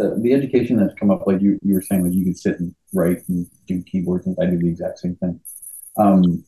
[0.00, 2.58] uh, the education that's come up, like you, you were saying, like you can sit
[2.58, 5.40] and write and do keyboards, and I do the exact same thing.
[5.98, 6.44] Um,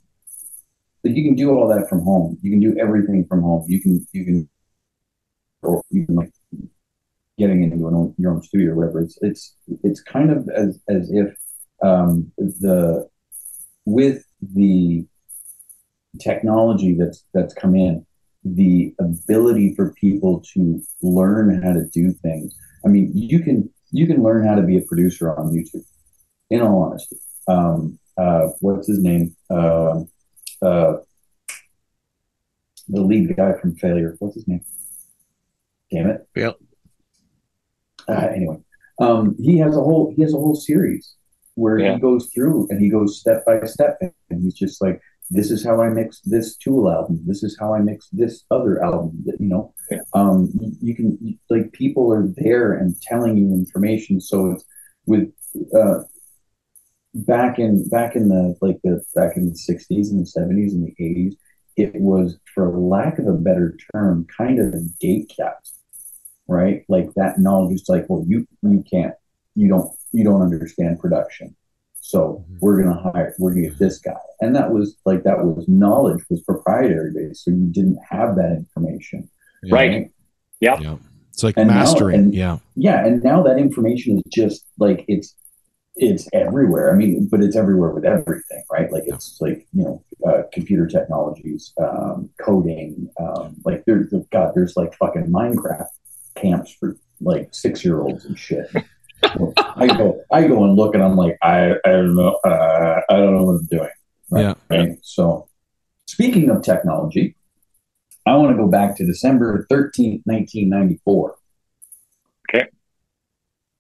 [1.05, 2.39] but you can do all that from home.
[2.43, 3.65] You can do everything from home.
[3.69, 4.49] You can, you can,
[5.63, 6.33] or you can like
[7.39, 9.01] getting into an own, your own studio or whatever.
[9.01, 9.55] It's, it's,
[9.85, 11.33] it's kind of as, as if,
[11.83, 13.09] um, the,
[13.85, 15.07] with the
[16.20, 18.05] technology that's, that's come in,
[18.45, 22.55] the ability for people to learn how to do things.
[22.85, 25.85] I mean, you can you can learn how to be a producer on YouTube.
[26.51, 27.16] In all honesty,
[27.49, 29.35] um, uh, what's his name?
[29.51, 30.03] Uh,
[30.62, 30.99] uh,
[32.89, 34.14] the lead guy from Failure.
[34.20, 34.64] What's his name?
[35.91, 36.29] Damn it.
[36.37, 36.53] Yeah.
[38.09, 38.59] Uh, anyway,
[39.01, 41.14] um, he has a whole he has a whole series
[41.57, 41.95] where Yeah.
[41.95, 43.99] he goes through and he goes step by step,
[44.31, 45.01] and he's just like,
[45.31, 47.21] this is how I mix this Tool album.
[47.27, 49.23] This is how I mix this other album.
[49.25, 49.99] That you know, Yeah.
[50.13, 54.21] um, you, can like people are there and telling you information.
[54.21, 54.65] So it's
[55.07, 55.33] with
[55.75, 56.03] uh,
[57.15, 60.87] back in back in the like the back in the sixties and the seventies and
[60.87, 61.35] the eighties,
[61.77, 65.73] it was for lack of a better term, kind of gate kept,
[66.47, 66.85] right?
[66.89, 69.15] Like that knowledge is like, well, you you can't,
[69.57, 71.55] you don't you don't understand production.
[72.01, 75.67] So we're gonna hire, we're gonna get this guy, and that was like that was
[75.69, 79.29] knowledge was proprietary based, so you didn't have that information,
[79.71, 80.11] Right.
[80.61, 80.79] Yeah.
[80.81, 80.97] Yeah.
[81.31, 82.14] It's like And now- mastering.
[82.21, 82.59] and- yeah.
[82.77, 85.35] Yeah, and now that information is just like it's
[85.99, 86.93] it's everywhere.
[86.93, 88.91] I mean, but it's everywhere with everything, right?
[88.93, 94.77] Like it's like you know, uh, computer technologies, um, coding, um, like there's God, there's
[94.77, 95.89] like fucking Minecraft
[96.37, 98.69] camps for like six year olds and shit.
[99.77, 103.17] I go, I go and look, and I'm like, I, I don't know, uh, I
[103.17, 103.91] don't know what I'm doing.
[104.31, 104.43] Right?
[104.43, 104.55] Yeah.
[104.69, 104.99] Right.
[105.03, 105.49] So,
[106.07, 107.37] speaking of technology,
[108.27, 111.37] I want to go back to December 13th, 1994.
[112.49, 112.67] Okay.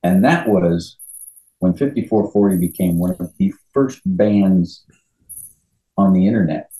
[0.02, 0.96] And that was
[1.58, 4.84] when 54-40 became one of the first bands
[5.96, 6.70] on the internet.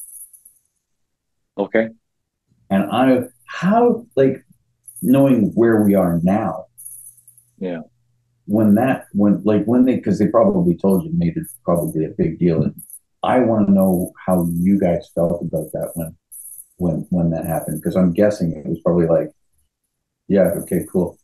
[1.58, 1.88] Okay.
[2.70, 4.44] And I, how, like,
[5.02, 6.66] knowing where we are now.
[7.58, 7.82] Yeah.
[8.46, 12.10] When that, when, like, when they, because they probably told you, made it probably a
[12.10, 12.62] big deal.
[12.62, 12.80] And
[13.22, 16.16] I want to know how you guys felt about that when,
[16.76, 17.80] when, when that happened.
[17.80, 19.30] Because I'm guessing it was probably like,
[20.28, 21.18] yeah, okay, cool.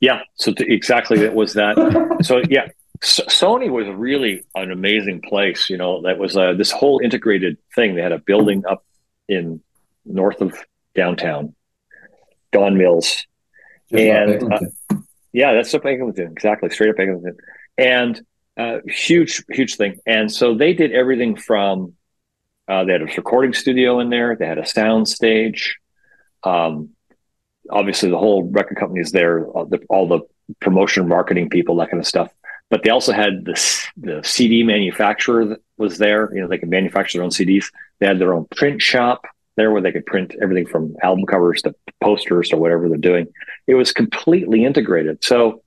[0.00, 0.20] Yeah.
[0.34, 1.76] So exactly, it was that.
[2.22, 2.68] so yeah,
[3.02, 5.68] Sony was really an amazing place.
[5.68, 7.94] You know, that was uh, this whole integrated thing.
[7.94, 8.84] They had a building up
[9.28, 9.60] in
[10.04, 10.54] north of
[10.94, 11.54] downtown,
[12.52, 13.26] Don Mills.
[13.90, 14.72] Just And, Eglinton.
[15.34, 17.36] Yeah, that's up Eglinton, exactly, straight up Eglinton,
[17.76, 18.24] and
[18.56, 19.98] uh, huge, huge thing.
[20.06, 21.94] And so they did everything from
[22.68, 25.76] uh, they had a recording studio in there, they had a sound stage.
[26.44, 26.90] Um,
[27.68, 30.20] obviously, the whole record company is there, all the, all the
[30.60, 32.32] promotion, marketing people, that kind of stuff.
[32.70, 33.54] But they also had the
[33.96, 36.32] the CD manufacturer that was there.
[36.32, 37.66] You know, they could manufacture their own CDs.
[37.98, 39.26] They had their own print shop
[39.56, 43.26] there where they could print everything from album covers to posters or whatever they're doing.
[43.66, 45.22] It was completely integrated.
[45.22, 45.62] So,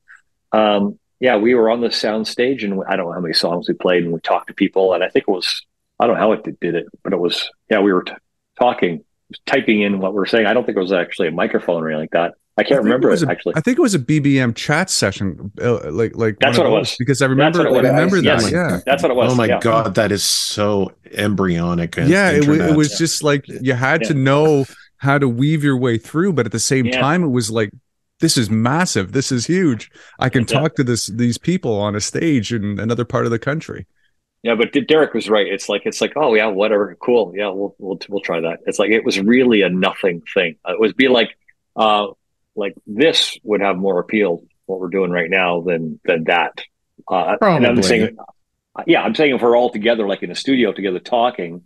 [0.52, 3.68] um, yeah, we were on the sound stage and I don't know how many songs
[3.68, 4.94] we played and we talked to people.
[4.94, 5.66] And I think it was,
[6.00, 8.14] I don't know how it did, did it, but it was, yeah, we were t-
[8.60, 9.04] talking
[9.46, 10.46] typing in what we're saying.
[10.46, 12.34] I don't think it was actually a microphone or anything like that.
[12.60, 13.56] I can't I remember it, it a, actually.
[13.56, 16.96] I think it was a BBM chat session, uh, like like that's what it was.
[16.98, 18.42] Because I remember, I remember that.
[18.42, 18.52] Yes.
[18.52, 19.32] Yeah, that's what it was.
[19.32, 19.60] Oh my yeah.
[19.60, 21.96] god, that is so embryonic.
[21.98, 22.98] Yeah, it, it, was yeah.
[22.98, 24.66] just like you had to know
[24.98, 27.70] how to weave your way through, but at the same time, it was like
[28.20, 29.12] this is massive.
[29.12, 29.92] This is huge.
[30.20, 33.40] I can talk to this these people on a stage in another part of the
[33.40, 33.86] country.
[34.42, 35.48] Yeah, but Derek was right.
[35.48, 37.34] It's like it's like oh yeah, whatever, cool.
[37.36, 38.60] Yeah, we'll we'll we'll try that.
[38.66, 40.56] It's like it was really a nothing thing.
[40.68, 41.38] It was be like
[41.76, 42.08] uh
[42.58, 46.62] like this would have more appeal what we're doing right now than than that.
[47.10, 48.18] Uh, and I'm saying,
[48.86, 51.64] yeah, I'm saying if we're all together, like in a studio together talking,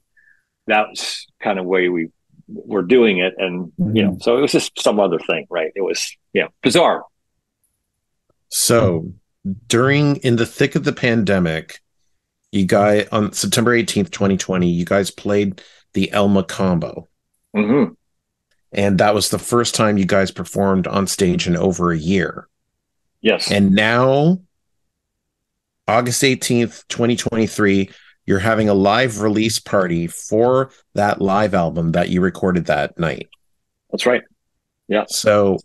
[0.68, 2.10] that's kind of way we
[2.48, 3.96] were doing it, and mm-hmm.
[3.96, 5.72] you know, so it was just some other thing, right?
[5.76, 7.04] It was yeah, bizarre.
[8.50, 9.14] So
[9.68, 11.80] during in the thick of the pandemic,
[12.52, 15.62] you guys on September 18th, 2020, you guys played
[15.94, 17.08] the El Mocambo.
[17.56, 17.94] Mm-hmm.
[18.72, 22.47] And that was the first time you guys performed on stage in over a year.
[23.22, 23.51] Yes.
[23.51, 24.41] And now,
[25.88, 27.89] August 18th, 2023,
[28.26, 33.30] you're having a live release party for that live album that you recorded that night.
[33.91, 34.24] That's right.
[34.88, 35.05] Yeah.
[35.07, 35.57] So,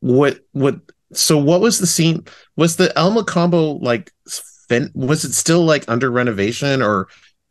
[0.00, 0.80] what, what,
[1.12, 2.24] so what was the scene?
[2.56, 4.12] Was the El Mocambo like,
[4.68, 7.08] fin- was it still like under renovation or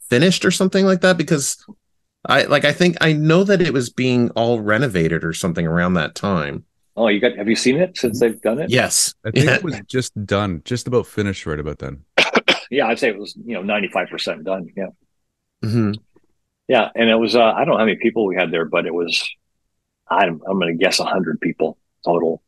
[0.09, 1.17] finished or something like that?
[1.17, 1.63] Because
[2.25, 5.95] I like I think I know that it was being all renovated or something around
[5.95, 6.65] that time.
[6.95, 8.69] Oh, you got have you seen it since they've done it?
[8.69, 9.13] Yes.
[9.25, 9.55] I think yeah.
[9.55, 12.03] it was just done, just about finished right about then.
[12.69, 14.67] yeah, I'd say it was, you know, 95% done.
[14.75, 14.87] Yeah.
[15.63, 15.93] Mm-hmm.
[16.67, 16.89] Yeah.
[16.95, 18.93] And it was, uh, I don't know how many people we had there, but it
[18.93, 19.27] was,
[20.09, 22.43] I'm, I'm going to guess 100 people total.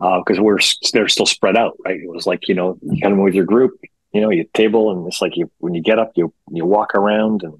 [0.00, 0.58] Because uh, we're,
[0.92, 2.00] they're still spread out, right?
[2.00, 3.78] It was like, you know, you kind of with your group,
[4.12, 6.96] you know, you table, and it's like you, when you get up, you, you walk
[6.96, 7.58] around and,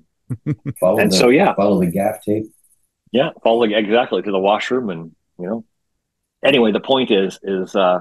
[0.80, 2.44] follow and the, so yeah, follow the gaff tape.
[3.10, 5.64] Yeah, follow the, exactly to the washroom, and you know.
[6.44, 8.00] Anyway, the point is, is uh,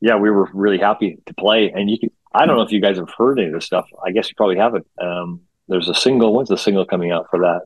[0.00, 2.10] yeah, we were really happy to play, and you can.
[2.34, 3.86] I don't know if you guys have heard any of this stuff.
[4.04, 4.86] I guess you probably haven't.
[5.00, 6.34] Um, there's a single.
[6.34, 7.62] When's the single coming out for that?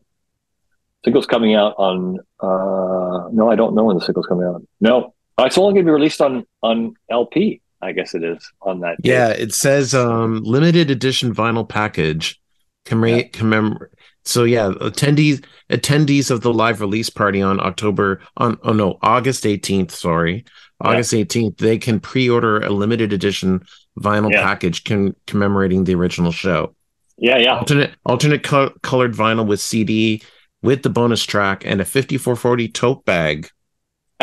[1.05, 2.19] Single's coming out on.
[2.41, 4.63] Uh, no, I don't know when the single's coming out.
[4.81, 7.61] No, it's only going to be released on on LP.
[7.81, 8.97] I guess it is on that.
[9.03, 12.41] Yeah, it says um, limited edition vinyl package
[12.85, 13.39] Commemorate, yeah.
[13.39, 13.91] commemorate.
[14.25, 19.45] So yeah, attendees attendees of the live release party on October on oh no August
[19.45, 19.91] 18th.
[19.91, 20.45] Sorry,
[20.81, 21.25] August yeah.
[21.25, 21.59] 18th.
[21.59, 23.65] They can pre-order a limited edition
[23.99, 24.43] vinyl yeah.
[24.43, 26.75] package con- commemorating the original show.
[27.19, 27.59] Yeah, yeah.
[27.59, 30.23] Alternate alternate co- colored vinyl with CD
[30.63, 33.49] with the bonus track and a 54-40 tote bag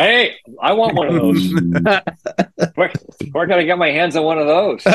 [0.00, 1.52] Hey, I want one of those.
[2.74, 2.90] where,
[3.32, 4.80] where can I get my hands on one of those?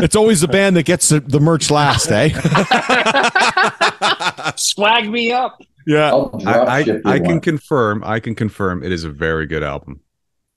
[0.00, 2.30] it's always the band that gets the, the merch last, eh?
[4.56, 5.62] Swag me up.
[5.86, 8.02] Yeah, I, I, I can confirm.
[8.04, 10.00] I can confirm it is a very good album.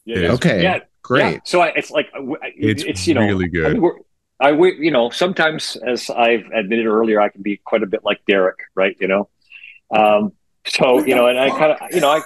[0.05, 0.63] Yeah, okay.
[0.63, 1.33] Yeah, great.
[1.33, 1.39] Yeah.
[1.45, 2.09] So I, it's like
[2.57, 3.77] it's, it's you know really good.
[4.39, 7.87] I, mean, I you know sometimes as I've admitted earlier, I can be quite a
[7.87, 8.97] bit like Derek, right?
[8.99, 9.29] You know,
[9.95, 10.33] um,
[10.65, 12.21] so you know, and I kind of you know I.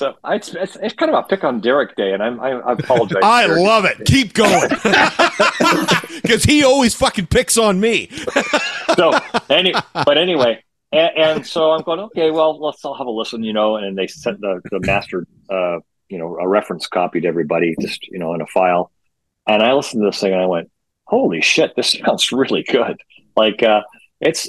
[0.00, 2.52] So I, it's, it's, it's, kind of a pick on Derek day, and I'm, I,
[2.52, 3.20] I apologize.
[3.22, 4.02] I love it.
[4.06, 4.70] Keep going,
[6.22, 8.08] because he always fucking picks on me.
[8.96, 9.12] so,
[9.50, 12.00] any, but anyway, and, and, so I'm going.
[12.00, 13.76] Okay, well, let's all have a listen, you know.
[13.76, 18.08] And they sent the the master, uh, you know, a reference copy to everybody, just
[18.08, 18.90] you know, in a file.
[19.46, 20.70] And I listened to this thing, and I went,
[21.08, 22.98] "Holy shit, this sounds really good!"
[23.36, 23.82] Like, uh,
[24.20, 24.48] it's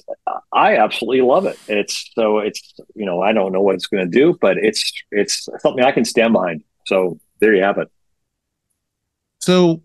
[0.52, 1.58] I absolutely love it.
[1.68, 4.92] It's so it's you know I don't know what it's going to do, but it's
[5.12, 6.64] it's something I can stand behind.
[6.88, 7.90] So there you have it.
[9.40, 9.82] So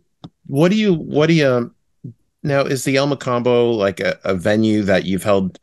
[0.47, 1.74] what do you what do you um,
[2.43, 5.59] now is the El Mocambo like a, a venue that you've held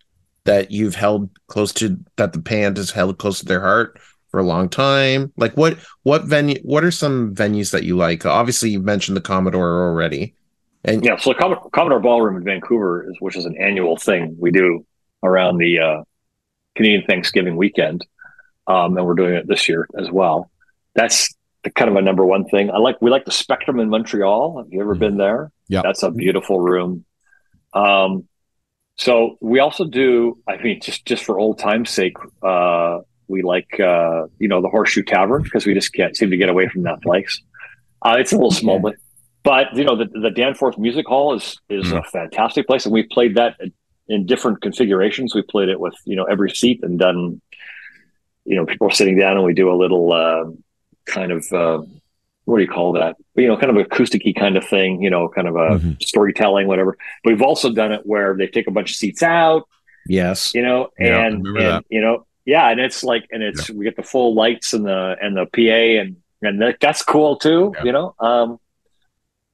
[0.46, 4.00] that you've held close to that the band has held close to their heart
[4.30, 5.34] for a long time?
[5.36, 8.26] Like what what venue what are some venues that you like?
[8.26, 10.34] Obviously you mentioned the Commodore already.
[10.86, 14.52] And yeah, so Commodore, Commodore Ballroom in Vancouver is, which is an annual thing we
[14.52, 14.86] do
[15.24, 16.04] around the uh,
[16.76, 18.06] Canadian Thanksgiving weekend,
[18.68, 20.52] um, and we're doing it this year as well.
[20.96, 22.70] That's the, kind of a number one thing.
[22.70, 24.58] I like we like the Spectrum in Montreal.
[24.58, 25.00] Have you ever mm-hmm.
[25.00, 25.52] been there?
[25.70, 27.06] Yeah, that's a beautiful room.
[27.74, 28.28] Um,
[28.98, 30.40] so we also do.
[30.48, 34.70] I mean, just just for old time's sake, uh, we like uh, you know the
[34.70, 37.42] Horseshoe Tavern because we just can't seem to get away from that place.
[38.02, 38.96] Uh, it's a little small, but
[39.44, 42.00] but you know, the, the Danforth Music Hall is is mm.
[42.00, 43.58] a fantastic place, and we've played that
[44.08, 45.36] in different configurations.
[45.36, 47.42] We played it with you know every seat and done.
[48.46, 50.46] You know, people are sitting down, and we do a little uh,
[51.06, 51.82] kind of uh,
[52.46, 53.16] what do you call that?
[53.36, 55.02] You know, kind of acousticy kind of thing.
[55.02, 55.92] You know, kind of a mm-hmm.
[56.02, 56.98] storytelling, whatever.
[57.24, 59.68] But we've also done it where they take a bunch of seats out,
[60.08, 60.54] Yes.
[60.54, 63.96] you know, Yeah, and, and you know, yeah, and it's like, and it's we get
[63.96, 67.84] the full lights and the and the PA and and that, that's cool too, Yeah.
[67.84, 68.16] you know.
[68.20, 68.60] Um,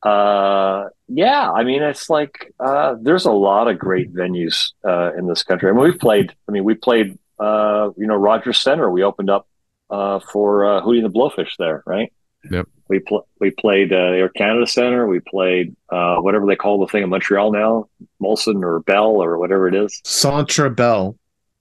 [0.04, 5.28] uh, yeah, I mean, it's like uh, there's a lot of great venues uh, in
[5.28, 5.70] this country.
[5.70, 6.34] I mean, we've played.
[6.48, 7.18] I mean, we played.
[7.40, 8.90] Uh, you know, Rogers Center.
[8.92, 9.48] We opened up
[9.90, 12.12] uh, for uh, Hootie and the Blowfish there, right?
[12.52, 12.68] Yep.
[12.90, 15.08] We pl- we played uh, Air Canada Center.
[15.08, 17.88] We played uh, whatever they call the thing in Montreal now,
[18.22, 20.02] Molson or Bell or whatever it is.
[20.04, 21.18] Centre Bell.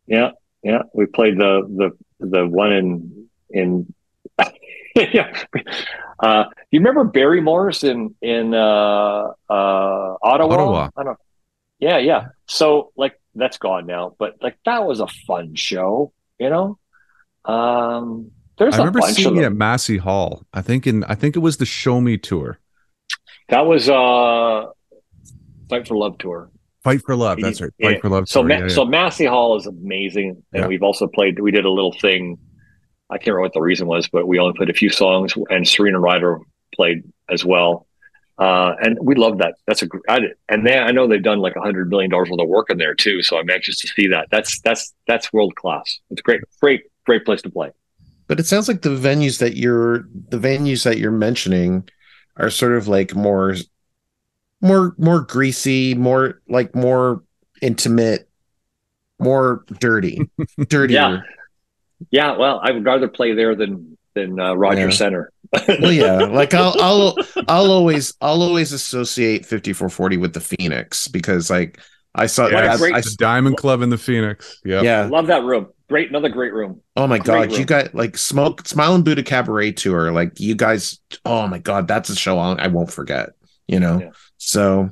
[0.06, 0.32] Yeah,
[0.62, 0.82] yeah.
[0.94, 1.62] We played the
[2.20, 3.94] the the one in in.
[5.12, 5.42] yeah.
[6.20, 8.58] Uh, you remember Barrymore's in in uh,
[9.48, 10.54] uh, Ottawa?
[10.54, 10.90] Ottawa.
[10.96, 11.18] I don't.
[11.78, 12.26] Yeah, yeah.
[12.46, 16.12] So like that's gone now, but like that was a fun show.
[16.38, 16.78] You know,
[17.44, 19.52] um, there's I a remember seeing it at.
[19.52, 20.44] Massey Hall.
[20.52, 22.58] I think in I think it was the Show Me tour.
[23.48, 24.66] That was uh,
[25.68, 26.50] Fight for Love tour.
[26.84, 27.38] Fight for Love.
[27.40, 27.70] That's right.
[27.80, 28.00] Fight Yeah.
[28.00, 28.28] for Love.
[28.28, 28.42] So.
[28.42, 28.68] Ma- Yeah, yeah.
[28.68, 31.38] so Massey Hall is amazing, and we've also played.
[31.40, 32.38] We did a little thing.
[33.10, 35.66] I can't remember what the reason was, but we only played a few songs, and
[35.66, 36.38] Serena Ryder
[36.74, 37.86] played as well.
[38.38, 39.54] Uh, and we love that.
[39.66, 42.40] That's a I, and then I know they've done like a hundred million dollars worth
[42.40, 43.22] of work in there too.
[43.22, 44.28] So I'm anxious to see that.
[44.30, 45.98] That's that's that's world class.
[46.10, 47.72] It's great, great, great place to play.
[48.28, 51.88] But it sounds like the venues that you're the venues that you're mentioning
[52.36, 53.56] are sort of like more
[54.60, 57.24] more more greasy, more like more
[57.60, 58.28] intimate,
[59.18, 60.20] more dirty.
[60.68, 60.94] Dirtier.
[60.94, 61.20] Yeah.
[62.10, 64.98] Yeah, well, I would rather play there than than uh, Rogers Yeah.
[65.06, 65.32] Center.
[65.80, 67.16] well yeah like i'll i'll
[67.48, 71.80] i'll always i'll always associate 54-40 with the phoenix because like
[72.14, 74.60] i saw Yeah, What a I- great- I- the Diamond Club in the Phoenix.
[74.62, 74.82] Yeah.
[74.82, 75.68] yeah Love that room.
[75.88, 76.82] Great, another great room.
[76.96, 77.60] oh my Great god room.
[77.60, 82.10] you got like smoke Smilin' Buddha Cabaret tour like you guys oh my god that's
[82.10, 83.30] a show I'll, i won't forget
[83.68, 84.10] you know Yeah.
[84.36, 84.90] so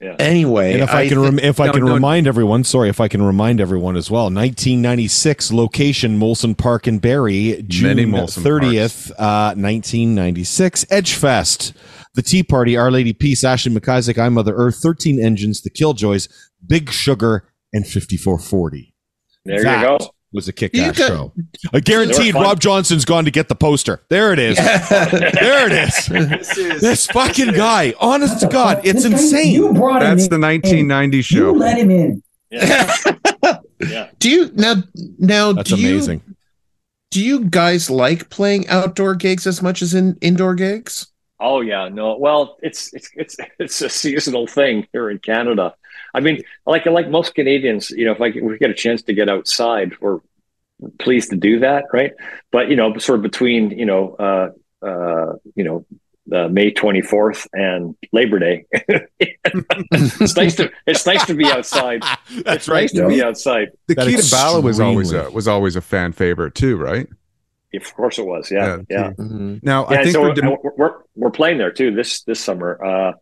[0.00, 0.16] Yeah.
[0.18, 1.92] anyway And if I, can, rem- if I No, can no.
[1.92, 7.00] remind everyone, sorry, if I can remind everyone as well, 1996 location Molson Park in
[7.00, 11.74] Barrie, June 30th, uh, 1996 Edgefest,
[12.14, 16.28] the Tea Party, Our Lady Peace, Ashley MacIsaac, I Mother Earth, 13 Engines, The Killjoys,
[16.66, 18.92] Big Sugar, and 54-40.
[19.44, 20.10] There That you go.
[20.32, 21.32] Was a kick ass show.
[21.72, 22.34] I guaranteed.
[22.34, 24.00] Rob Johnson's gone to get the poster.
[24.10, 24.56] There it is.
[24.58, 25.72] There it
[26.40, 26.80] is.
[26.80, 27.94] this fucking guy.
[28.00, 29.52] Honest to God, it's This guy- insane.
[29.54, 30.42] You brought That's him the in.
[30.42, 31.50] 1990 You show.
[31.52, 32.22] let him in.
[32.50, 32.96] Yeah.
[33.80, 34.10] yeah.
[34.18, 34.74] do you now
[35.18, 36.22] now That's do you amazing.
[37.10, 41.06] do you guys like playing outdoor gigs as much as in indoor gigs
[41.42, 42.18] Oh yeah, no.
[42.18, 45.74] Well, it's it's it's it's a seasonal thing here in Canada.
[46.14, 49.02] I mean, like like most Canadians, you know, if I if we get a chance
[49.04, 50.18] to get outside, we're
[50.98, 52.12] pleased to do that, right?
[52.50, 54.50] But you know, sort of between you know, uh,
[54.86, 55.86] uh, you know,
[56.32, 62.02] uh, May twenty fourth and Labor Day, it's nice to it's nice to be outside.
[62.44, 63.68] That's It's nice to be outside.
[63.86, 67.08] The That to Bala was always a was always a fan favorite too, right?
[67.72, 68.50] Of course, it was.
[68.50, 69.10] Yeah, Yeah, yeah.
[69.12, 69.62] Mhm.
[69.62, 72.40] Now I think so for Dim- uh, we're, we're we're playing there too this this
[72.40, 72.82] summer.
[72.84, 73.12] Uh,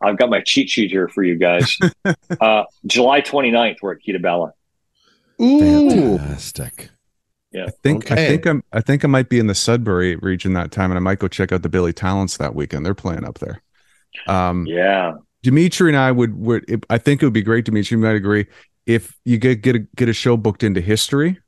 [0.00, 1.76] I've got my cheat sheet here for you guys.
[2.40, 4.52] uh, July 29th, we're at Kee to Bala.
[5.40, 6.18] Ooh.
[6.18, 6.90] Fantastic.
[7.54, 10.70] I think I think I'm I think I might be in the Sudbury region that
[10.72, 12.84] time, and I might go check out the Billy Talents that weekend.
[12.84, 13.62] They're playing up there.
[14.26, 17.64] Um, Yeah, Dimitri and I would would it, I think it would be great.
[17.64, 18.44] Dimitri you might agree
[18.84, 21.38] if you get get a, get a show booked into history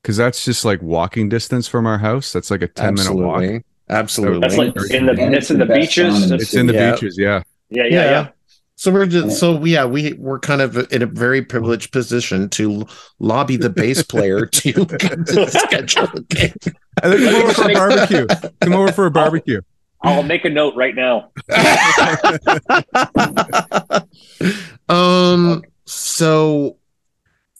[0.00, 2.32] because that's just like walking distance from our house.
[2.32, 3.42] That's like a ten minute walk.
[3.42, 3.64] Absolutely.
[3.90, 4.40] Absolutely.
[4.40, 6.14] that's like in the And it's in the the beaches.
[6.14, 6.92] sound in the It's- It's in the Yeah.
[6.94, 7.18] beaches.
[7.18, 7.42] Yeah.
[7.74, 8.28] Yeah, yeah, yeah.
[8.76, 12.86] So we're just, so yeah we we're kind of in a very privileged position to
[13.20, 16.54] lobby the bass player to, to schedule a gig.
[17.02, 18.26] And then come over for a barbecue.
[18.60, 19.60] Come over for a barbecue.
[20.02, 21.30] I'll make a note right now.
[24.94, 25.62] um.
[25.86, 26.78] So,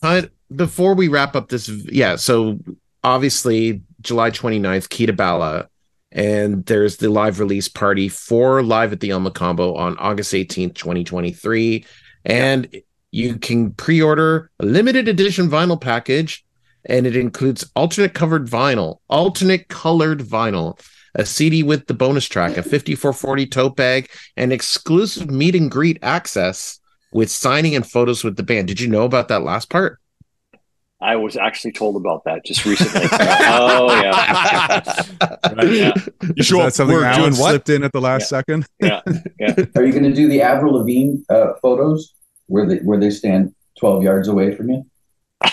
[0.02, 2.16] I, before we wrap up this, yeah.
[2.16, 2.58] So
[3.02, 5.68] obviously, July 29th, Kee to Bala,
[6.14, 10.74] and there's the live release party for Live at the El Mocambo on August 18th,
[10.74, 11.84] 2023,
[12.24, 16.44] and you can pre-order a limited edition vinyl package,
[16.86, 20.80] and it includes alternate covered vinyl, alternate colored vinyl.
[21.16, 25.96] A CD with the bonus track, a 54-40 tote bag, and exclusive meet and greet
[26.02, 26.80] access
[27.12, 28.66] with signing and photos with the band.
[28.66, 30.00] Did you know about that last part?
[31.04, 33.06] I was actually told about that just recently.
[33.12, 34.92] oh yeah,
[35.64, 35.92] yeah.
[36.22, 37.50] You Is show up, something we're Alan doing what?
[37.50, 38.40] slipped in at the last Yeah.
[38.42, 38.66] second?
[39.76, 42.14] Are you going to do the Avril Lavigne uh, photos
[42.46, 44.86] where they where they stand twelve yards away from you?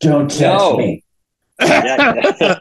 [0.00, 0.76] Don't touch No.
[0.78, 1.04] me.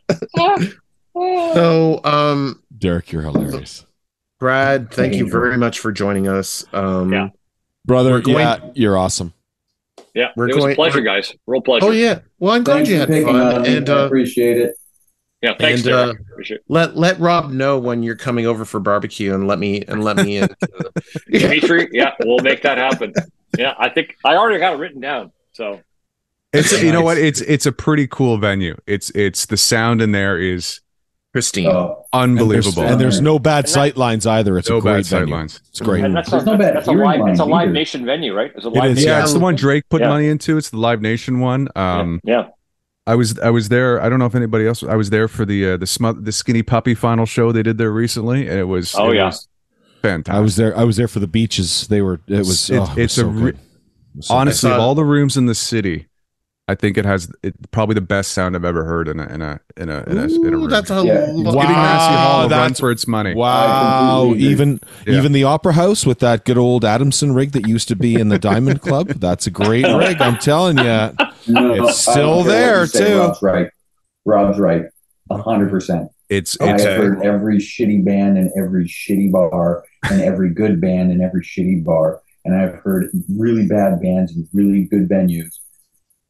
[1.20, 3.88] So, um, Derek, you're hilarious.
[4.40, 6.64] Brad, thank you very much for joining us.
[6.74, 7.30] Um, Yeah.
[7.88, 8.12] Brother.
[8.12, 9.34] We're going- yeah, you're awesome.
[10.14, 11.34] Yeah, We're it was going- a pleasure, guys.
[11.48, 11.86] Real pleasure.
[11.88, 12.20] Oh yeah.
[12.40, 13.78] Well, I'm glad Thanks you for had picking fun, on me.
[13.78, 14.76] and I uh, appreciate it.
[15.44, 16.18] Yeah, thanks, And, Derek.
[16.20, 16.64] uh, Appreciate it.
[16.68, 20.18] let let Rob know when you're coming over for barbecue, and let me and let
[20.18, 20.50] me in.
[21.32, 23.14] Dimitri, yeah, we'll make that happen.
[23.58, 25.32] Yeah, I think I already got it written down.
[25.54, 25.82] So
[26.54, 27.18] It's you know what?
[27.20, 28.76] It's it's a pretty cool venue.
[28.88, 30.80] It's it's the sound in there is
[31.38, 31.68] Christine.
[31.68, 32.84] Oh, unbelievable.
[32.84, 34.58] And there's no bad And that- sight lines either.
[34.58, 35.36] It's no a great bad sight venue.
[35.36, 35.62] lines.
[35.70, 36.04] It's great.
[36.04, 37.28] and that's a, no bad that's a live.
[37.28, 38.52] It's a live nation venue, right?
[38.56, 39.10] It's a live is, nation.
[39.10, 39.24] Yeah, Yeah.
[39.24, 40.10] it's the one Drake put Yeah.
[40.10, 40.58] money into.
[40.58, 41.68] It's the Live Nation one.
[41.76, 42.48] Um, yeah.
[43.06, 44.02] I was I was there.
[44.02, 44.84] I don't know if anybody else.
[44.84, 47.78] I was there for the uh, the sm- the Skinny Puppy final show they did
[47.78, 49.26] there recently, and it was Oh, it yeah.
[49.28, 49.48] was
[50.02, 50.36] fantastic.
[50.36, 50.78] I was there.
[50.78, 51.88] I was there for the beaches.
[51.88, 52.20] They were.
[52.28, 52.70] It was.
[52.70, 53.60] It's- oh, it was it's a so re- good.
[54.18, 56.08] It so honestly of all the rooms in the city.
[56.70, 59.42] I think it has it, probably the best sound I've ever heard in a in
[59.42, 60.70] a in a in a, in a Ooh, room.
[60.70, 61.28] that's a Yeah.
[61.30, 63.34] lo- Wow, Giving Massey Hall a run that's- for its money.
[63.36, 63.52] Wow!
[63.54, 64.52] I completely agree.
[64.54, 65.14] Even Yeah.
[65.18, 68.28] even the Opera House with that good old Adamson rig that used to be in
[68.30, 69.08] the Diamond Club.
[69.08, 70.20] That's a great rig.
[70.22, 70.84] I'm telling you.
[71.48, 73.20] no, It's still there, you say, too.
[73.20, 73.68] Rob's right.
[74.26, 74.84] Rob's right.
[75.30, 76.10] A hundred percent.
[76.30, 81.14] It's I've it's heard every shitty band in every shitty bar and every good band
[81.14, 82.22] in every shitty bar.
[82.44, 85.60] And I've heard really bad bands in really good venues.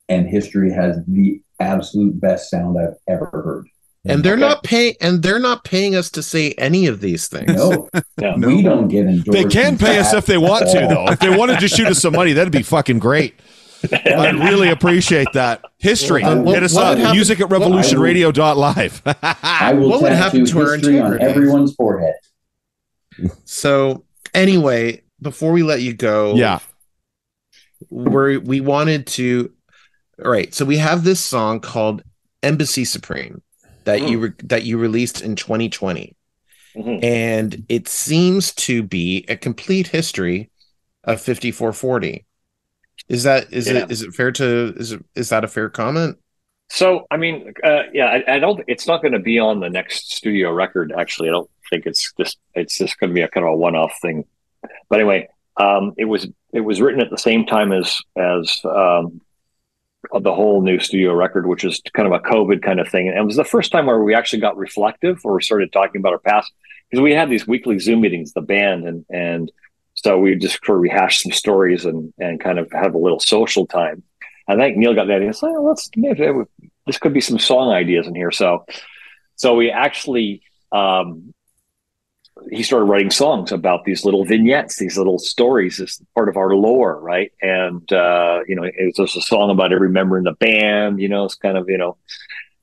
[0.10, 3.68] And history has the absolute best sound I've ever heard.
[4.06, 4.42] and they're Okay.
[4.42, 7.54] not paying and they're not paying us to say any of these things.
[7.54, 7.90] No,
[8.22, 8.36] Yeah.
[8.38, 9.32] we don't get endorsed.
[9.32, 11.08] They can pay us if they want to, though.
[11.10, 13.36] If they wanted to shoot us some money, that'd be fucking great.
[13.92, 15.62] I'd really appreciate that.
[15.78, 16.24] History.
[16.24, 16.90] Well, Hit us what up.
[16.92, 19.02] would happen- Music at what- revolutionradio.live.
[19.44, 22.14] I will What would happen tattoo to our history on everyone's forehead.
[23.46, 26.60] So anyway, before we let you go, yeah.
[27.90, 29.52] we we wanted to.
[30.24, 32.02] All right, so we have this song called
[32.42, 33.42] "Embassy Supreme"
[33.84, 36.16] that you re- that you released in 2020,
[36.76, 37.04] Mhm.
[37.04, 40.50] and it seems to be a complete history
[41.04, 42.26] of 54-40.
[43.08, 43.84] Is that is Yeah.
[43.84, 46.18] it is it fair to is it is that a fair comment?
[46.70, 48.62] So, I mean, uh, yeah, I, I don't.
[48.68, 50.92] It's not going to be on the next studio record.
[50.98, 52.40] Actually, I don't think it's just.
[52.56, 54.26] It's just going to be a kind of a one-off thing.
[54.90, 59.22] But anyway, um, it was it was written at the same time as as um,
[60.22, 63.10] the whole new studio record, which is kind of a COVID kind of thing.
[63.10, 66.00] And it was the first time where we actually got reflective, or we started talking
[66.00, 66.52] about our past
[66.90, 69.52] because we had these weekly Zoom meetings, the band, and and
[69.96, 73.20] so we just sort of rehash some stories and and kind of have a little
[73.20, 74.04] social time.
[74.48, 75.22] I think Neil got that.
[75.22, 75.90] Was oh, let's
[76.86, 78.32] this could be some song ideas in here.
[78.32, 78.66] So,
[79.36, 80.42] so we actually
[80.72, 81.34] um,
[82.52, 86.56] he started writing songs about these little vignettes, these little stories, as part of our
[86.56, 87.32] lore, right?
[87.42, 91.02] And uh, you know, it was just a song about every member in the band.
[91.02, 91.98] You know, it's kind of you know,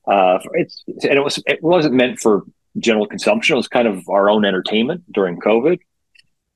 [0.07, 2.43] uh, it's and it was it wasn't meant for
[2.77, 3.55] general consumption.
[3.55, 5.79] It was kind of our own entertainment during COVID.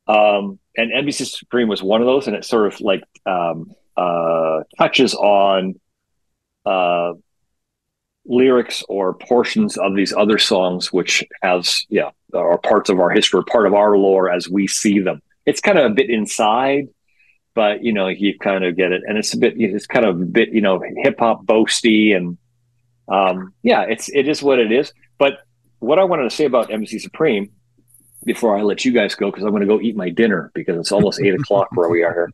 [0.07, 4.61] Um, and Embassy Supreme was one of those, and it sort of like um, uh,
[4.77, 5.79] touches on
[6.65, 7.13] uh,
[8.29, 13.43] lyrics or portions of these other songs, which has yeah are parts of our history,
[13.43, 15.21] part of our lore as we see them.
[15.45, 16.87] It's kind of a bit inside,
[17.55, 20.21] but you know you kind of get it, and it's a bit it's kind of
[20.21, 22.37] a bit you know hip hop boasty, and
[23.07, 24.93] um, yeah, it's it is what it is.
[25.17, 25.39] But
[25.79, 27.51] what I wanted to say about Embassy Supreme
[28.25, 30.77] before I let you guys go, because I'm going to go eat my dinner because
[30.77, 32.31] it's almost eight o'clock where we are here.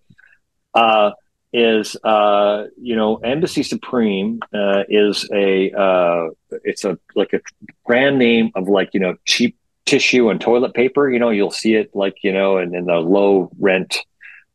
[0.73, 1.11] Uh,
[1.55, 6.27] is uh, you know Embassy Supreme uh, is a uh,
[6.65, 7.39] it's a like a
[7.85, 11.09] brand name of like you know cheap tissue and toilet paper.
[11.09, 13.97] You know you'll see it like you know in, in the low rent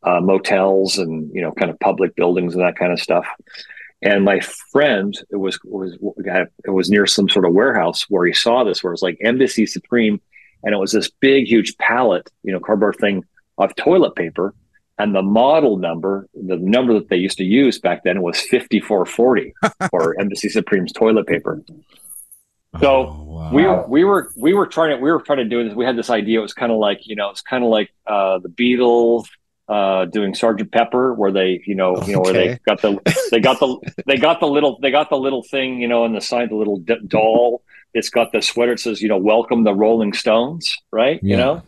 [0.03, 3.25] uh, motels and you know kind of public buildings and that kind of stuff.
[4.03, 4.39] And my
[4.71, 5.97] friend it was was
[6.65, 9.17] it was near some sort of warehouse where he saw this where it was like
[9.23, 10.21] Embassy Supreme,
[10.63, 13.25] and it was this big huge pallet you know cardboard thing
[13.57, 14.53] of toilet paper
[15.01, 19.53] and the model number, the number that they used to use back then was 5440
[19.89, 21.61] for Embassy Supreme's toilet paper.
[22.79, 23.51] So Oh, wow.
[23.51, 25.75] we were we were we were trying to we were trying to do this.
[25.75, 26.39] We had this idea.
[26.39, 29.25] It was kind of like you know it's kind of like uh, the Beatles
[29.67, 32.97] uh, doing Sergeant Pepper, where they you know you know where they got the
[33.31, 36.13] they got the they got the little they got the little thing you know in
[36.13, 37.61] the side the little d- doll.
[37.93, 38.71] It's got the sweater.
[38.73, 41.19] It says you know welcome the Rolling Stones, right?
[41.21, 41.63] You know.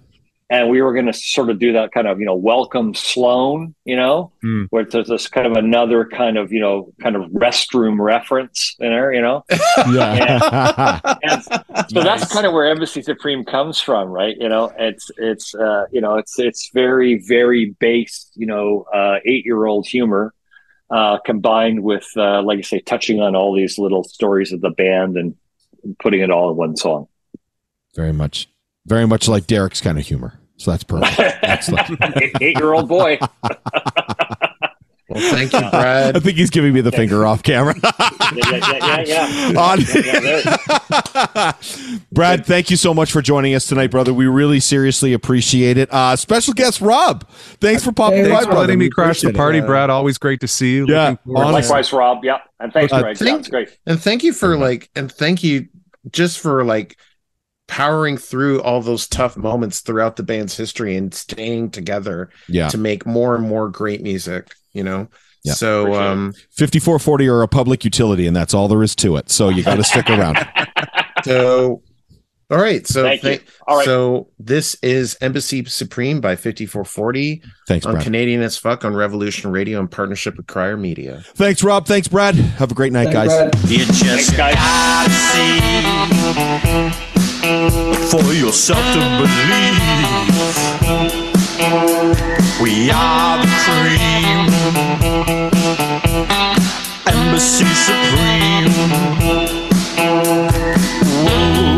[0.54, 3.74] And we were going to sort of do that kind of, you know, welcome Sloan,
[3.86, 4.66] you know, Hmm.
[4.70, 8.89] where there's this kind of another kind of, you know, kind of restroom reference in
[8.91, 9.43] there, you know.
[9.91, 10.99] yeah.
[11.24, 11.43] And
[11.89, 14.36] so that's kind of where Embassy Supreme comes from, right?
[14.39, 19.18] You know, it's it's uh, you know it's it's very very base, you know, uh,
[19.26, 20.34] eight year old humor
[20.91, 24.70] uh, combined with, uh, like I say, touching on all these little stories of the
[24.70, 25.34] band and
[25.97, 27.08] putting it all in one song.
[27.95, 28.49] very much,
[28.86, 30.39] very much like Derek's kind of humor.
[30.58, 31.20] So that's perfect.
[31.43, 31.89] Excellent.
[32.41, 33.20] Eight year old boy.
[35.10, 36.16] Well, thank you, Brad.
[36.16, 37.76] I think he's giving me the finger off camera.
[38.36, 39.51] Yeah, yeah, yeah, yeah.
[39.51, 39.60] yeah.
[39.60, 41.54] On- Yeah, there-
[42.12, 44.12] Brad, thank you so much for joining us tonight, brother.
[44.14, 45.89] We really seriously appreciate it.
[45.93, 47.28] Uh, special guest Rob,
[47.60, 49.38] thanks for popping Hey, by, for letting me crash the appreciate it.
[49.38, 49.66] party, Yeah.
[49.66, 49.89] Brad.
[49.91, 50.88] Always great to see you.
[50.88, 51.70] Yeah, Looking forward to- honestly.
[51.70, 52.24] Likewise, Rob.
[52.26, 52.38] Yeah.
[52.60, 53.18] And thanks, Uh, Greg.
[53.20, 53.78] Yeah, thank- it's great.
[53.86, 55.68] And thank you for like, and thank you
[56.12, 56.97] just for like
[57.68, 62.78] powering through all those tough moments throughout the band's history and staying together Yeah, to
[62.78, 65.07] make more and more great music, you know?
[65.43, 65.53] Yeah.
[65.53, 66.07] so, Appreciate it.
[66.07, 69.30] um, fifty-four forty are a public utility, and that's all there is to it.
[69.30, 70.38] So you got to stick around.
[71.24, 71.82] so,
[72.49, 72.86] all right.
[72.88, 73.39] So, Thank you.
[73.68, 73.86] All right.
[73.86, 78.03] so this is Embassy Supreme by 54-40 Thanks, on Brad.
[78.05, 81.24] Canadian as Fuck on Revolution Radio in partnership with Crier Media.
[81.36, 81.88] Thanks, Rob.
[81.88, 82.36] Thanks, Brad.
[82.36, 83.51] Have a great night, Thanks, guys.
[83.51, 83.70] Brad.
[83.70, 84.55] You just Thanks,
[85.97, 87.09] guys.
[87.43, 89.79] For yourself to believe.
[92.61, 94.47] We are the cream,
[97.05, 98.71] Embassy Supreme.
[101.25, 101.72] Whoa,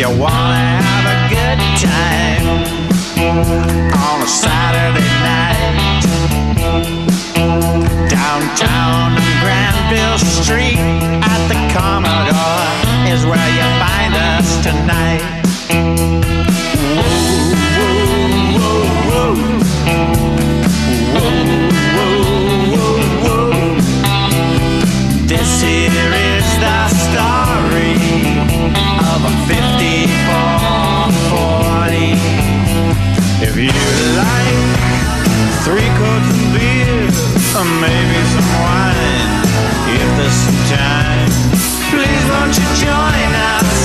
[0.00, 2.46] you wanna have a good time
[3.92, 6.00] on a Saturday night,
[8.08, 10.78] downtown on Granville Street
[11.22, 15.39] at the Commodore is where you find us tonight.
[33.74, 34.60] You like
[35.64, 37.06] three quarts of beer
[37.58, 39.42] or maybe some wine,
[39.96, 41.30] if there's some time,
[41.90, 43.79] please won't you join us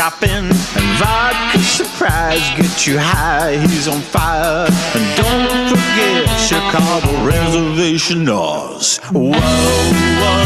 [0.00, 0.48] chopping.
[0.78, 3.58] And vodka surprise get you high.
[3.68, 4.66] He's on fire.
[4.96, 8.24] And don't forget Chicago reservation.
[8.26, 8.80] Whoa,
[9.12, 10.40] whoa, whoa,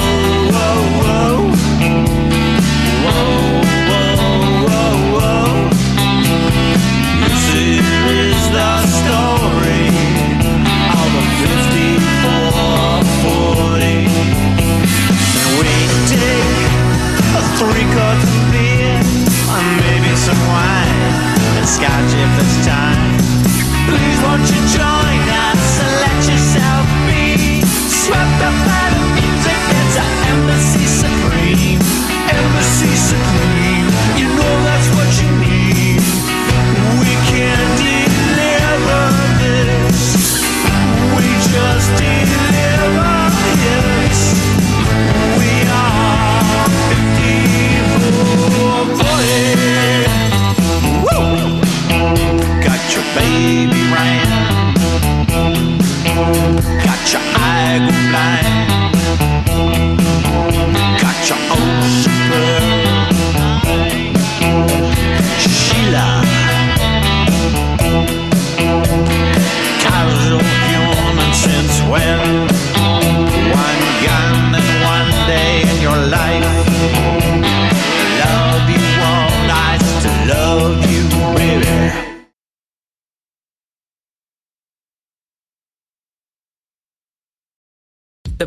[0.51, 0.95] whoa.
[1.05, 1.34] Whoa,
[21.75, 23.19] scotch if there's time.
[23.89, 24.94] Please won't you join